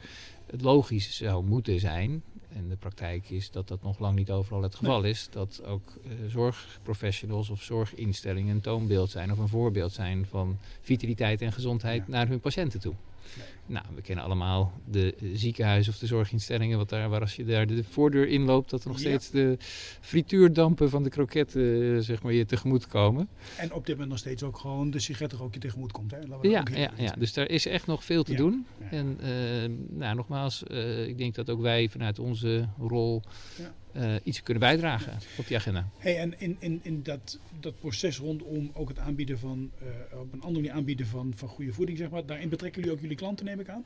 het 0.51 0.62
logisch 0.62 1.17
zou 1.17 1.43
moeten 1.43 1.79
zijn. 1.79 2.24
En 2.55 2.69
de 2.69 2.75
praktijk 2.75 3.29
is 3.29 3.51
dat 3.51 3.67
dat 3.67 3.84
nog 3.84 4.00
lang 4.00 4.15
niet 4.15 4.31
overal 4.31 4.62
het 4.62 4.75
geval 4.75 5.03
is. 5.03 5.27
Dat 5.31 5.63
ook 5.65 5.93
eh, 6.03 6.12
zorgprofessionals 6.27 7.50
of 7.50 7.62
zorginstellingen 7.62 8.55
een 8.55 8.62
toonbeeld 8.62 9.10
zijn 9.10 9.31
of 9.31 9.38
een 9.38 9.48
voorbeeld 9.48 9.91
zijn 9.91 10.25
van 10.25 10.58
vitaliteit 10.81 11.41
en 11.41 11.51
gezondheid 11.51 12.03
Ja. 12.05 12.12
naar 12.12 12.27
hun 12.27 12.39
patiënten 12.39 12.79
toe. 12.79 12.93
Nou, 13.65 13.85
we 13.95 14.01
kennen 14.01 14.25
allemaal 14.25 14.71
de 14.85 15.15
ziekenhuizen 15.33 15.93
of 15.93 15.99
de 15.99 16.05
zorginstellingen, 16.07 16.77
wat 16.77 16.89
daar, 16.89 17.09
waar 17.09 17.21
als 17.21 17.35
je 17.35 17.45
daar 17.45 17.67
de 17.67 17.83
voordeur 17.83 18.27
inloopt, 18.27 18.69
dat 18.69 18.83
er 18.83 18.88
nog 18.89 18.99
Ja. 18.99 19.03
steeds 19.07 19.29
de 19.29 19.57
frituurdampen 20.01 20.89
van 20.89 21.03
de 21.03 21.09
kroketten 21.09 21.95
eh, 21.95 21.99
zeg 22.01 22.23
maar, 22.23 22.33
je 22.33 22.45
tegemoet 22.45 22.88
komen. 22.88 23.27
En 23.57 23.73
op 23.73 23.81
dit 23.85 23.89
moment 23.95 24.09
nog 24.09 24.19
steeds 24.19 24.43
ook 24.43 24.57
gewoon 24.57 24.91
de 24.91 24.99
sigarettenrookje 24.99 25.59
tegemoet 25.59 25.91
komt. 25.91 26.11
Hè? 26.11 26.17
Ja, 26.41 26.63
ja, 26.73 26.91
ja, 26.97 27.15
dus 27.17 27.33
daar 27.33 27.49
is 27.49 27.65
echt 27.65 27.88
nog 27.88 28.03
veel 28.03 28.23
te 28.23 28.31
Ja. 28.31 28.38
doen. 28.38 28.65
En 28.89 29.17
eh, 29.21 29.29
nou, 29.89 30.15
nogmaals, 30.15 30.63
eh, 30.63 31.07
ik 31.07 31.17
denk 31.17 31.35
dat 31.35 31.49
ook 31.49 31.61
wij 31.61 31.89
vanuit 31.89 32.19
onze 32.19 32.67
rol 32.79 33.21
Eh, 33.91 34.13
iets 34.24 34.43
kunnen 34.43 34.63
bijdragen 34.63 35.17
op 35.38 35.48
die 35.48 35.58
agenda. 35.58 35.89
Hey, 35.98 36.17
en 36.17 36.39
in, 36.39 36.58
in, 36.60 36.79
in 36.84 37.03
dat, 37.03 37.39
dat 37.60 37.79
proces 37.79 38.17
rondom 38.17 38.72
ook 38.74 38.89
het 38.89 39.00
aanbieden 39.00 39.39
van, 39.39 39.72
eh, 39.79 40.19
op 40.19 40.34
een 40.34 40.41
andere 40.41 40.62
manier 40.62 40.72
aanbieden 40.72 41.05
van, 41.05 41.34
van 41.36 41.48
goede 41.48 41.74
voeding, 41.74 41.98
zeg 41.98 42.10
maar, 42.10 42.25
daarin 42.25 42.50
betrekken 42.50 42.81
jullie 42.81 42.96
ook 42.96 43.01
jullie 43.01 43.17
klanten, 43.17 43.46
neem 43.46 43.60
ik 43.60 43.69
aan? 43.69 43.84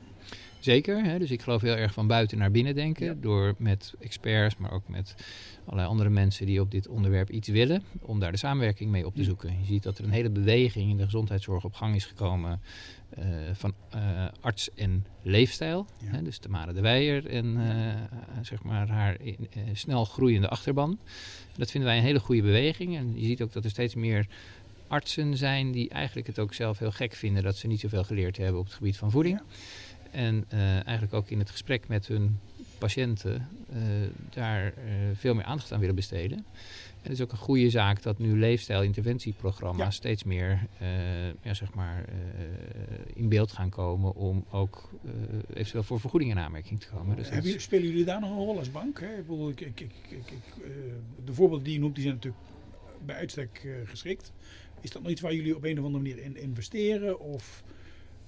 Zeker, 0.58 1.04
hè? 1.04 1.18
dus 1.18 1.30
ik 1.30 1.42
geloof 1.42 1.62
heel 1.62 1.76
erg 1.76 1.92
van 1.92 2.06
buiten 2.06 2.38
naar 2.38 2.50
binnen 2.50 2.74
denken. 2.74 3.06
Ja. 3.06 3.14
Door 3.20 3.54
met 3.58 3.94
experts, 4.00 4.56
maar 4.56 4.72
ook 4.72 4.88
met 4.88 5.14
allerlei 5.64 5.88
andere 5.88 6.10
mensen 6.10 6.46
die 6.46 6.60
op 6.60 6.70
dit 6.70 6.88
onderwerp 6.88 7.30
iets 7.30 7.48
willen. 7.48 7.82
Om 8.00 8.20
daar 8.20 8.32
de 8.32 8.38
samenwerking 8.38 8.90
mee 8.90 9.06
op 9.06 9.14
te 9.14 9.24
zoeken. 9.24 9.58
Je 9.60 9.66
ziet 9.66 9.82
dat 9.82 9.98
er 9.98 10.04
een 10.04 10.10
hele 10.10 10.30
beweging 10.30 10.90
in 10.90 10.96
de 10.96 11.04
gezondheidszorg 11.04 11.64
op 11.64 11.74
gang 11.74 11.94
is 11.94 12.04
gekomen. 12.04 12.60
Eh, 13.16 13.26
van 13.52 13.74
eh, 13.90 14.26
arts 14.40 14.74
en 14.74 15.06
leefstijl. 15.22 15.86
Ja. 15.98 16.10
Hè? 16.10 16.22
Dus 16.22 16.38
Tamara 16.38 16.72
de 16.72 16.80
Weijer 16.80 17.26
en 17.26 17.56
eh, 17.56 18.42
zeg 18.42 18.62
maar 18.62 18.88
haar 18.88 19.20
in- 19.20 19.48
snel 19.72 20.04
groeiende 20.04 20.48
achterban. 20.48 20.98
Dat 21.56 21.70
vinden 21.70 21.90
wij 21.90 21.98
een 21.98 22.04
hele 22.04 22.20
goede 22.20 22.42
beweging. 22.42 22.96
En 22.96 23.20
je 23.20 23.26
ziet 23.26 23.42
ook 23.42 23.52
dat 23.52 23.64
er 23.64 23.70
steeds 23.70 23.94
meer 23.94 24.26
artsen 24.88 25.36
zijn 25.36 25.72
die 25.72 25.88
eigenlijk 25.88 26.26
het 26.26 26.38
ook 26.38 26.54
zelf 26.54 26.78
heel 26.78 26.90
gek 26.90 27.12
vinden 27.14 27.42
dat 27.42 27.56
ze 27.56 27.66
niet 27.66 27.80
zoveel 27.80 28.04
geleerd 28.04 28.36
hebben 28.36 28.60
op 28.60 28.66
het 28.66 28.74
gebied 28.74 28.96
van 28.96 29.10
voeding. 29.10 29.38
Ja. 29.38 29.44
En 30.10 30.44
eigenlijk 30.84 31.14
ook 31.14 31.30
in 31.30 31.38
het 31.38 31.50
gesprek 31.50 31.88
met 31.88 32.06
hun 32.06 32.38
patiënten 32.78 33.48
eh, 33.72 33.82
daar 34.30 34.66
eh, 34.66 34.92
veel 35.14 35.34
meer 35.34 35.44
aandacht 35.44 35.72
aan 35.72 35.80
willen 35.80 35.94
besteden. 35.94 36.38
En 36.38 37.10
het 37.10 37.12
is 37.12 37.20
ook 37.20 37.32
een 37.32 37.38
goede 37.38 37.70
zaak 37.70 38.02
dat 38.02 38.18
nu 38.18 38.38
leefstijlinterventieprogramma's 38.38 39.84
Ja. 39.84 39.90
steeds 39.90 40.24
meer 40.24 40.66
eh, 40.78 41.26
ja, 41.28 41.54
zeg 41.54 41.74
maar, 41.74 42.04
in 43.14 43.28
beeld 43.28 43.52
gaan 43.52 43.70
komen 43.70 44.14
om 44.14 44.44
ook 44.50 44.90
eventueel 45.54 45.82
voor 45.82 46.00
vergoeding 46.00 46.30
in 46.30 46.38
aanmerking 46.38 46.80
te 46.80 46.88
komen. 46.88 47.16
Dus 47.16 47.28
Hebben 47.28 47.60
spelen 47.60 47.88
jullie 47.88 48.04
daar 48.04 48.20
nog 48.20 48.30
een 48.30 48.36
rol 48.36 48.58
als 48.58 48.70
bank? 48.70 49.00
Hè? 49.00 49.14
Ik 49.18 49.26
bedoel, 49.26 49.48
ik, 49.48 49.60
ik, 49.60 49.80
ik, 49.80 49.92
de 51.24 51.34
voorbeelden 51.34 51.64
die 51.64 51.74
je 51.74 51.80
noemt, 51.80 51.94
die 51.94 52.02
zijn 52.02 52.14
natuurlijk 52.14 52.42
bij 53.04 53.16
uitstek 53.16 53.66
geschikt. 53.84 54.32
Is 54.80 54.90
dat 54.90 55.02
nog 55.02 55.10
iets 55.10 55.20
waar 55.20 55.34
jullie 55.34 55.56
op 55.56 55.64
een 55.64 55.78
of 55.78 55.84
andere 55.84 56.02
manier 56.02 56.18
in 56.18 56.36
investeren 56.36 57.20
of 57.20 57.62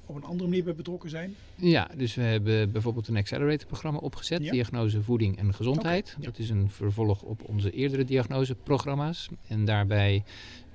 op 0.07 0.17
een 0.17 0.25
andere 0.25 0.49
manier 0.49 0.65
bij 0.65 0.75
betrokken 0.75 1.11
zijn? 1.11 1.35
Ja, 1.55 1.89
dus 1.97 2.15
we 2.15 2.23
hebben 2.23 2.73
bijvoorbeeld 2.73 3.09
een 3.09 3.17
Accelerator-programma 3.17 3.99
opgezet, 3.99 4.43
Ja. 4.45 4.53
diagnose 4.53 5.03
voeding 5.03 5.39
en 5.39 5.55
gezondheid. 5.55 6.17
Ja. 6.19 6.25
Dat 6.25 6.39
is 6.39 6.51
een 6.51 6.71
vervolg 6.71 7.23
op 7.23 7.43
onze 7.49 7.71
eerdere 7.71 8.05
diagnoseprogramma's. 8.05 9.29
En 9.49 9.65
daarbij 9.65 10.23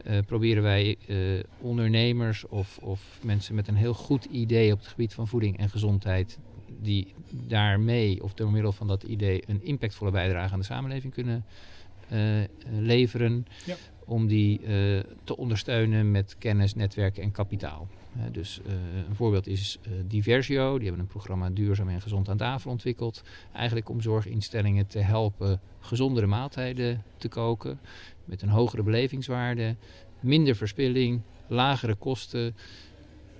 eh, 0.03 0.17
proberen 0.25 0.63
wij 0.63 0.97
eh, 1.07 1.17
ondernemers 1.59 2.47
of, 2.47 2.77
of 2.77 3.19
mensen 3.23 3.55
met 3.55 3.67
een 3.67 3.75
heel 3.75 3.93
goed 3.93 4.25
idee 4.25 4.71
op 4.71 4.77
het 4.79 4.87
gebied 4.87 5.13
van 5.13 5.27
voeding 5.27 5.57
en 5.57 5.69
gezondheid, 5.69 6.37
die 6.81 7.13
daarmee 7.47 8.23
of 8.23 8.33
door 8.33 8.51
middel 8.51 8.71
van 8.71 8.87
dat 8.87 9.03
idee 9.03 9.43
een 9.47 9.63
impactvolle 9.63 10.11
bijdrage 10.11 10.53
aan 10.53 10.59
de 10.59 10.65
samenleving 10.65 11.13
kunnen 11.13 11.45
eh, 12.09 12.19
leveren, 12.79 13.45
Ja. 13.65 13.75
Om 14.05 14.27
die 14.27 14.59
eh, 14.59 14.99
te 15.23 15.37
ondersteunen 15.37 16.11
met 16.11 16.35
kennis, 16.37 16.75
netwerk 16.75 17.17
en 17.17 17.31
kapitaal. 17.31 17.87
Dus 18.31 18.61
eh, 18.65 18.73
een 19.09 19.15
voorbeeld 19.15 19.47
is 19.47 19.77
eh, 19.81 19.91
Diversio. 20.07 20.73
Die 20.77 20.87
hebben 20.87 21.01
een 21.01 21.11
programma 21.11 21.49
Duurzaam 21.49 21.89
en 21.89 22.01
Gezond 22.01 22.29
aan 22.29 22.37
tafel 22.37 22.71
ontwikkeld. 22.71 23.23
Eigenlijk 23.53 23.89
om 23.89 24.01
zorginstellingen 24.01 24.87
te 24.87 24.99
helpen 24.99 25.59
gezondere 25.79 26.27
maaltijden 26.27 27.03
te 27.17 27.27
koken. 27.27 27.79
Met 28.25 28.41
een 28.41 28.49
hogere 28.49 28.83
belevingswaarde, 28.83 29.75
minder 30.19 30.55
verspilling, 30.55 31.21
lagere 31.47 31.95
kosten. 31.95 32.55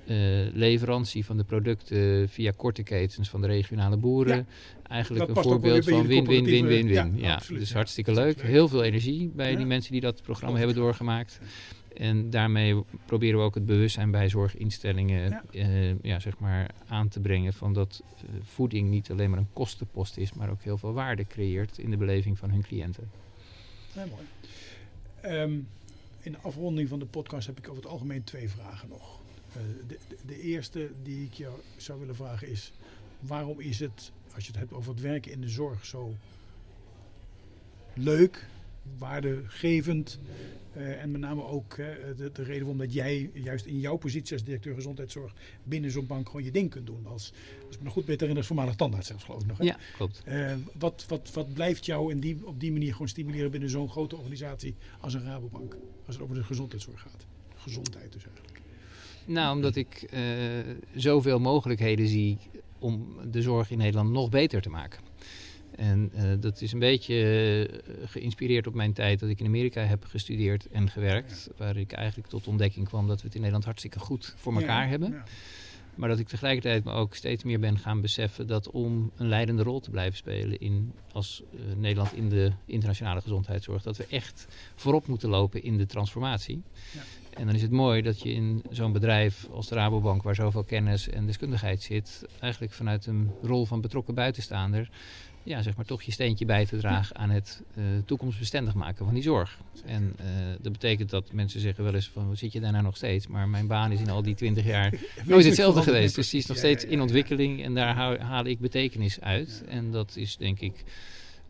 Eh, 0.08 0.18
leverantie 0.54 1.26
van 1.26 1.38
de 1.38 1.44
producten 1.44 2.30
via 2.30 2.52
korte 2.56 2.84
ketens 2.84 3.30
van 3.30 3.42
de 3.42 3.48
regionale 3.48 3.98
boeren. 3.98 4.36
Ja, 4.38 4.46
Eigenlijk 4.88 5.28
een 5.30 5.44
voorbeeld 5.44 5.90
van 5.90 6.08
win-win-win-win-win. 6.08 6.88
Ja, 7.18 7.28
ja, 7.28 7.34
absoluut, 7.34 7.60
dus 7.60 7.74
hartstikke 7.74 8.14
leuk. 8.14 8.42
Heel 8.42 8.68
veel 8.68 8.84
energie 8.84 9.32
bij 9.36 9.56
die 9.56 9.66
mensen 9.66 9.92
die 9.92 10.02
dat 10.02 10.22
programma 10.22 10.58
hebben 10.58 10.76
doorgemaakt. 10.76 11.40
En 11.98 12.30
daarmee 12.30 12.84
proberen 13.06 13.40
we 13.40 13.46
ook 13.46 13.56
het 13.56 13.66
bewustzijn 13.66 14.12
bij 14.12 14.30
zorginstellingen 14.30 15.30
Ja. 15.30 15.44
eh, 15.52 16.02
ja, 16.02 16.20
zeg 16.20 16.38
maar 16.40 16.72
aan 16.88 17.08
te 17.08 17.20
brengen 17.20 17.54
van 17.54 17.74
dat 17.74 18.04
eh, 18.16 18.24
voeding 18.42 18.90
niet 18.90 19.12
alleen 19.12 19.30
maar 19.30 19.40
een 19.40 19.54
kostenpost 19.54 20.18
is, 20.18 20.34
maar 20.34 20.50
ook 20.50 20.62
heel 20.62 20.78
veel 20.78 20.94
waarde 20.94 21.26
creëert 21.28 21.78
in 21.78 21.90
de 21.90 21.98
beleving 21.98 22.38
van 22.38 22.50
hun 22.52 22.62
cliënten. 22.62 23.10
Ja, 23.96 24.06
mooi. 24.06 24.24
Ehm, 25.22 25.52
in 26.22 26.32
de 26.32 26.38
afronding 26.42 26.90
van 26.90 27.00
de 27.00 27.06
podcast 27.06 27.48
heb 27.48 27.58
ik 27.58 27.70
over 27.70 27.84
het 27.84 27.92
algemeen 27.92 28.24
twee 28.24 28.50
vragen 28.50 28.90
nog. 28.90 29.21
Eh, 29.54 29.62
de, 29.88 29.98
de, 30.26 30.42
eerste 30.42 30.90
die 31.04 31.26
ik 31.26 31.34
jou 31.34 31.56
zou 31.78 32.00
willen 32.00 32.16
vragen 32.16 32.48
is: 32.48 32.72
waarom 33.20 33.60
is 33.60 33.80
het, 33.80 34.12
als 34.36 34.44
je 34.46 34.52
het 34.52 34.60
hebt 34.60 34.74
over 34.74 34.92
het 34.92 35.02
werken 35.02 35.32
in 35.32 35.42
de 35.42 35.50
zorg, 35.50 35.86
zo 35.86 36.16
leuk, 37.94 38.46
waardegevend? 38.98 40.20
eh, 40.74 41.02
en 41.02 41.12
met 41.12 41.22
name 41.22 41.44
ook 41.44 41.76
de, 41.76 42.32
de 42.34 42.44
reden 42.44 42.60
waarom 42.60 42.78
dat 42.78 42.94
jij 42.94 43.30
juist 43.34 43.66
in 43.66 43.80
jouw 43.80 43.96
positie 43.96 44.34
als 44.34 44.44
directeur 44.44 44.74
gezondheidszorg 44.74 45.34
binnen 45.64 45.92
zo'n 45.92 46.08
bank 46.08 46.26
gewoon 46.26 46.44
je 46.44 46.52
ding 46.52 46.70
kunt 46.70 46.86
doen. 46.86 47.06
Als, 47.06 47.34
als 47.66 47.74
ik 47.76 47.78
me 47.78 47.84
nog 47.84 47.94
goed 47.94 48.06
weet, 48.06 48.20
daarin 48.20 48.38
als 48.38 48.48
voormalig 48.48 48.76
tandarts 48.76 49.08
zelfs 49.08 49.24
geloof 49.24 49.42
ik 49.42 49.48
nog. 49.48 49.58
Hè? 49.58 49.64
Ja, 49.64 49.78
klopt. 49.96 50.22
Eh, 50.26 50.54
wat, 50.78 51.06
wat, 51.08 51.32
wat 51.34 51.54
blijft 51.54 51.86
jou 51.86 52.12
in 52.12 52.20
die, 52.20 52.48
op 52.48 52.60
die 52.60 52.72
manier 52.72 52.92
gewoon 52.92 53.08
stimuleren 53.08 53.52
binnen 53.52 53.70
zo'n 53.70 53.90
grote 53.90 54.16
organisatie 54.16 54.76
als 55.00 55.14
een 55.14 55.24
Rabobank? 55.24 55.78
Als 56.06 56.16
het 56.16 56.24
over 56.24 56.36
de 56.36 56.44
gezondheidszorg 56.44 57.02
gaat. 57.02 57.26
Gezondheid 57.56 58.14
dus 58.14 58.26
eigenlijk. 58.26 58.51
Nou, 59.26 59.56
omdat 59.56 59.76
ik 59.76 60.08
eh, 60.10 60.22
zoveel 60.96 61.40
mogelijkheden 61.40 62.08
zie 62.08 62.38
om 62.80 63.18
de 63.32 63.42
zorg 63.42 63.72
in 63.72 63.78
Nederland 63.78 64.10
nog 64.12 64.30
beter 64.30 64.62
te 64.62 64.70
maken. 64.70 65.00
En 65.76 66.12
eh, 66.14 66.24
dat 66.40 66.62
is 66.62 66.72
een 66.72 66.80
beetje 66.80 67.16
eh, 67.16 68.10
geïnspireerd 68.10 68.68
op 68.68 68.74
mijn 68.74 68.94
tijd 68.94 69.20
dat 69.20 69.30
ik 69.30 69.40
in 69.40 69.46
Amerika 69.46 69.82
heb 69.82 70.06
gestudeerd 70.06 70.68
en 70.68 70.90
gewerkt. 70.90 71.50
Waar 71.58 71.78
ik 71.78 71.92
eigenlijk 71.92 72.28
tot 72.28 72.48
ontdekking 72.48 72.88
kwam 72.88 73.08
dat 73.08 73.18
we 73.18 73.24
het 73.26 73.34
in 73.34 73.40
Nederland 73.40 73.66
hartstikke 73.66 74.00
goed 74.00 74.34
voor 74.38 74.54
elkaar 74.54 74.84
Ja, 74.84 74.90
hebben. 74.90 75.12
ja. 75.12 75.24
Maar 75.96 76.10
dat 76.10 76.20
ik 76.20 76.28
tegelijkertijd 76.28 76.84
me 76.84 76.92
ook 76.92 77.16
steeds 77.16 77.44
meer 77.44 77.60
ben 77.60 77.78
gaan 77.78 78.02
beseffen 78.02 78.48
dat 78.48 78.70
om 78.70 79.12
een 79.16 79.28
leidende 79.28 79.64
rol 79.64 79.80
te 79.80 79.90
blijven 79.90 80.18
spelen 80.18 80.60
in, 80.60 80.94
als 81.12 81.44
Nederland 81.78 82.14
in 82.14 82.30
de 82.30 82.52
internationale 82.66 83.22
gezondheidszorg, 83.22 83.84
dat 83.84 83.98
we 83.98 84.06
echt 84.10 84.48
voorop 84.76 85.08
moeten 85.08 85.30
lopen 85.30 85.64
in 85.64 85.78
de 85.78 85.86
transformatie. 85.86 86.62
En 87.34 87.46
dan 87.46 87.56
is 87.56 87.62
het 87.62 87.72
mooi 87.72 88.02
dat 88.02 88.22
je 88.22 88.34
in 88.34 88.64
zo'n 88.70 88.92
bedrijf 88.92 89.48
als 89.52 89.68
de 89.68 89.76
Rabobank, 89.76 90.24
waar 90.24 90.36
zoveel 90.36 90.64
kennis 90.64 91.10
en 91.10 91.26
deskundigheid 91.26 91.82
zit, 91.82 92.26
eigenlijk 92.40 92.74
vanuit 92.74 93.06
een 93.06 93.32
rol 93.42 93.66
van 93.66 93.82
betrokken 93.82 94.14
buitenstaander, 94.14 94.90
ja, 95.44 95.62
zeg 95.62 95.76
maar 95.76 95.86
toch 95.86 96.02
je 96.02 96.12
steentje 96.12 96.46
bij 96.46 96.66
te 96.66 96.78
dragen 96.78 97.16
aan 97.16 97.30
het 97.30 97.64
eh, 97.76 97.84
toekomstbestendig 98.06 98.74
maken 98.74 99.06
van 99.06 99.14
die 99.14 99.24
zorg. 99.24 99.60
En 99.86 100.14
eh, 100.18 100.26
dat 100.62 100.72
betekent 100.72 101.10
dat 101.10 101.32
mensen 101.32 101.60
zeggen 101.60 101.84
wel 101.84 101.94
eens 101.94 102.10
van, 102.10 102.26
"Hoe 102.26 102.36
zit 102.36 102.52
je 102.52 102.60
daar 102.60 102.72
nou 102.72 102.84
nog 102.84 102.96
steeds? 102.96 103.28
Maar 103.28 103.50
mijn 103.50 103.68
baan 103.68 103.92
is 103.92 104.00
in 104.00 104.10
al 104.10 104.22
die 104.22 104.36
twintig 104.36 104.66
jaar 104.66 104.94
nooit 105.26 105.46
hetzelfde 105.46 105.82
geweest. 105.82 106.16
Dus 106.16 106.30
die 106.30 106.40
is 106.40 106.46
nog 106.46 106.58
steeds 106.58 106.86
in 106.86 107.02
ontwikkeling 107.02 107.64
en 107.64 107.74
daar 107.74 108.20
haal 108.20 108.46
ik 108.46 108.60
betekenis 108.60 109.22
uit. 109.22 109.64
En 109.68 109.92
dat 109.92 110.16
is 110.16 110.38
denk 110.38 110.60
ik, 110.60 110.84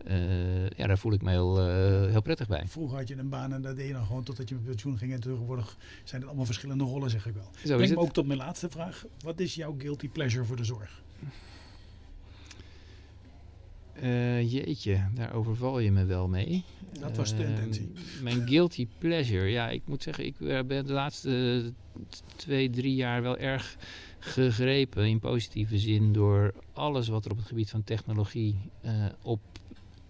eh, 0.06 0.70
ja, 0.70 0.88
daar 0.88 0.98
voel 0.98 1.14
ik 1.14 1.22
me 1.22 1.30
heel, 1.30 1.60
eh, 1.60 2.10
heel 2.12 2.22
prettig 2.22 2.48
bij. 2.48 2.64
Vroeger 2.68 2.98
had 2.98 3.08
je 3.08 3.18
een 3.18 3.30
baan 3.30 3.54
en 3.54 3.62
dat 3.62 3.76
deed 3.76 3.88
je 3.88 3.94
dan 3.94 4.06
gewoon 4.06 4.24
totdat 4.24 4.50
je 4.50 4.56
met 4.56 4.64
pensioen 4.66 4.98
ging. 4.98 5.14
En 5.14 5.20
tegenwoordig 5.20 5.78
zijn 6.04 6.20
het 6.22 6.30
allemaal 6.30 6.46
verschillende 6.46 6.84
rollen, 6.84 7.10
zeg 7.10 7.26
ik 7.28 7.34
wel. 7.34 7.44
Zo 7.54 7.60
is 7.60 7.64
Breng 7.68 7.82
het. 7.82 7.90
me 7.90 7.98
ook 8.00 8.14
tot 8.14 8.26
mijn 8.28 8.40
laatste 8.40 8.70
vraag. 8.70 9.06
Wat 9.24 9.40
is 9.40 9.56
jouw 9.56 9.76
guilty 9.78 10.10
pleasure 10.10 10.46
voor 10.46 10.56
de 10.56 10.64
zorg? 10.64 11.02
Eh, 13.94 14.52
jeetje, 14.52 15.08
daar 15.14 15.34
overval 15.34 15.80
je 15.80 15.92
me 15.92 16.06
wel 16.06 16.28
mee. 16.28 16.64
Dat 17.00 17.18
was 17.18 17.36
de 17.36 17.44
Ehm, 17.44 17.52
intentie. 17.52 17.92
Mijn 18.22 18.48
guilty 18.48 18.88
pleasure. 18.98 19.46
Ja, 19.48 19.70
ik 19.70 19.82
moet 19.86 20.04
zeggen, 20.04 20.26
ik 20.26 20.38
ben 20.68 20.86
de 20.86 20.94
laatste 20.94 21.64
twee, 22.36 22.70
drie 22.70 22.96
jaar 22.96 23.22
wel 23.22 23.38
erg 23.38 23.76
gegrepen 24.20 25.08
in 25.10 25.20
positieve 25.20 25.78
zin 25.80 26.14
door 26.14 26.54
alles 26.74 27.08
wat 27.08 27.26
er 27.26 27.32
op 27.32 27.38
het 27.38 27.48
gebied 27.48 27.70
van 27.70 27.84
technologie 27.84 28.58
op 29.22 29.40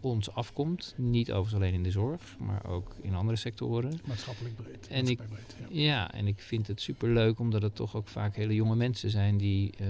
ons 0.02 0.32
afkomt. 0.34 0.94
Niet 0.98 1.30
overigens 1.32 1.56
alleen 1.62 1.74
in 1.74 1.84
de 1.84 1.92
zorg, 1.92 2.36
maar 2.40 2.66
ook 2.66 2.96
in 3.02 3.16
andere 3.16 3.38
sectoren. 3.38 4.00
Maatschappelijk 4.08 4.56
breed. 4.56 4.88
En 4.88 5.08
ik- 5.08 5.18
breed, 5.18 5.56
ja. 5.60 5.66
Ja, 5.70 6.14
en 6.14 6.28
ik 6.28 6.40
vind 6.42 6.68
het 6.68 6.82
superleuk 6.82 7.40
omdat 7.40 7.62
het 7.62 7.76
toch 7.76 7.96
ook 7.96 8.08
vaak 8.08 8.36
hele 8.36 8.56
jonge 8.56 8.76
mensen 8.76 9.10
zijn 9.10 9.38
die 9.38 9.72
eh, 9.78 9.88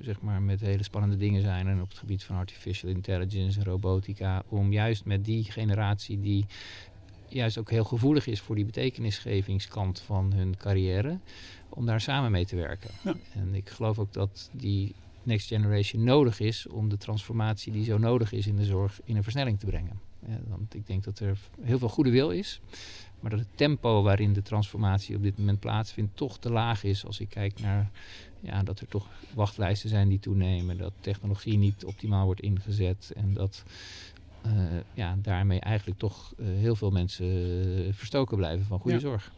zeg 0.00 0.20
maar 0.20 0.42
met 0.42 0.60
hele 0.60 0.82
spannende 0.82 1.16
dingen 1.16 1.42
zijn. 1.42 1.66
En 1.68 1.80
op 1.80 1.88
het 1.88 1.98
gebied 1.98 2.24
van 2.24 2.36
artificial 2.36 2.90
intelligence 2.90 3.58
en 3.58 3.64
robotica. 3.64 4.42
Om 4.48 4.72
juist 4.72 5.04
met 5.04 5.24
die 5.24 5.44
generatie 5.44 6.20
die 6.20 6.46
juist 7.28 7.58
ook 7.58 7.70
heel 7.70 7.84
gevoelig 7.84 8.26
is 8.26 8.40
voor 8.40 8.54
die 8.56 8.64
betekenisgevingskant 8.64 10.00
van 10.00 10.32
hun 10.32 10.56
carrière, 10.56 11.18
om 11.68 11.86
daar 11.86 12.00
samen 12.00 12.30
mee 12.30 12.46
te 12.46 12.56
werken. 12.56 12.90
Ja. 13.04 13.14
En 13.34 13.54
ik 13.54 13.68
geloof 13.68 13.98
ook 13.98 14.12
dat 14.12 14.50
die 14.52 14.94
next 15.22 15.48
generation 15.48 16.04
nodig 16.04 16.40
is 16.40 16.66
om 16.66 16.88
de 16.88 16.96
transformatie 16.96 17.72
die 17.72 17.84
zo 17.84 17.98
nodig 17.98 18.32
is 18.32 18.46
in 18.46 18.56
de 18.56 18.64
zorg 18.64 19.00
in 19.04 19.16
een 19.16 19.22
versnelling 19.22 19.58
te 19.58 19.66
brengen. 19.66 20.00
Want 20.48 20.74
ik 20.74 20.86
denk 20.86 21.04
dat 21.04 21.18
er 21.18 21.38
heel 21.60 21.78
veel 21.78 21.88
goede 21.88 22.10
wil 22.10 22.30
is, 22.30 22.60
maar 23.20 23.30
dat 23.30 23.38
het 23.40 23.48
tempo 23.54 24.02
waarin 24.02 24.32
de 24.32 24.42
transformatie 24.42 25.16
op 25.16 25.22
dit 25.22 25.38
moment 25.38 25.60
plaatsvindt 25.60 26.16
toch 26.16 26.38
te 26.38 26.50
laag 26.50 26.84
is 26.84 27.06
als 27.06 27.20
ik 27.20 27.28
kijk 27.28 27.60
naar 27.60 27.90
ja, 28.40 28.62
dat 28.62 28.80
er 28.80 28.88
toch 28.88 29.06
wachtlijsten 29.34 29.88
zijn 29.88 30.08
die 30.08 30.20
toenemen, 30.20 30.78
dat 30.78 30.92
technologie 31.00 31.58
niet 31.58 31.84
optimaal 31.84 32.24
wordt 32.24 32.40
ingezet 32.40 33.12
en 33.16 33.34
dat 33.34 33.64
eh, 34.42 34.52
ja, 34.94 35.16
daarmee 35.22 35.60
eigenlijk 35.60 35.98
toch 35.98 36.34
eh, 36.38 36.46
heel 36.46 36.76
veel 36.76 36.90
mensen 36.90 37.26
eh, 37.86 37.92
verstoken 37.92 38.36
blijven 38.36 38.66
van 38.66 38.78
goede 38.78 38.96
Ja. 38.96 39.02
zorg. 39.02 39.32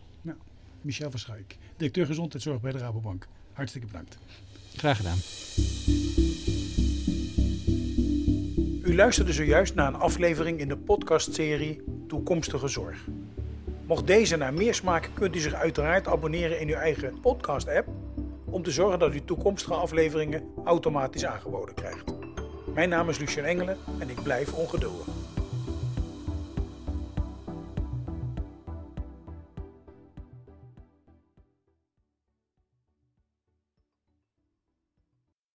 Michel 0.80 1.10
Verschuik, 1.10 1.56
directeur 1.76 2.06
gezondheidszorg 2.06 2.60
bij 2.60 2.72
de 2.72 2.78
Rabobank. 2.78 3.28
Hartstikke 3.52 3.86
bedankt. 3.86 4.18
Graag 4.76 4.96
gedaan. 4.96 5.18
U 8.82 8.96
luisterde 8.96 9.32
zojuist 9.32 9.74
naar 9.74 9.86
een 9.86 10.00
aflevering 10.00 10.60
in 10.60 10.68
de 10.68 10.76
podcastserie 10.76 11.82
Toekomstige 12.08 12.68
Zorg. 12.68 13.04
Mocht 13.86 14.06
deze 14.06 14.36
naar 14.36 14.54
meer 14.54 14.74
smaken, 14.74 15.12
kunt 15.12 15.36
u 15.36 15.38
zich 15.38 15.54
uiteraard 15.54 16.08
abonneren 16.08 16.60
in 16.60 16.68
uw 16.68 16.74
eigen 16.74 17.20
podcast-app 17.20 17.88
om 18.44 18.62
te 18.62 18.70
zorgen 18.70 18.98
dat 18.98 19.14
u 19.14 19.24
toekomstige 19.24 19.74
afleveringen 19.74 20.42
automatisch 20.64 21.24
aangeboden 21.24 21.74
krijgt. 21.74 22.04
Mijn 22.74 22.88
naam 22.88 23.08
is 23.08 23.18
Lucien 23.18 23.44
Engelen 23.44 23.76
en 23.98 24.10
ik 24.10 24.22
blijf 24.22 24.52
ongeduldig. 24.52 25.21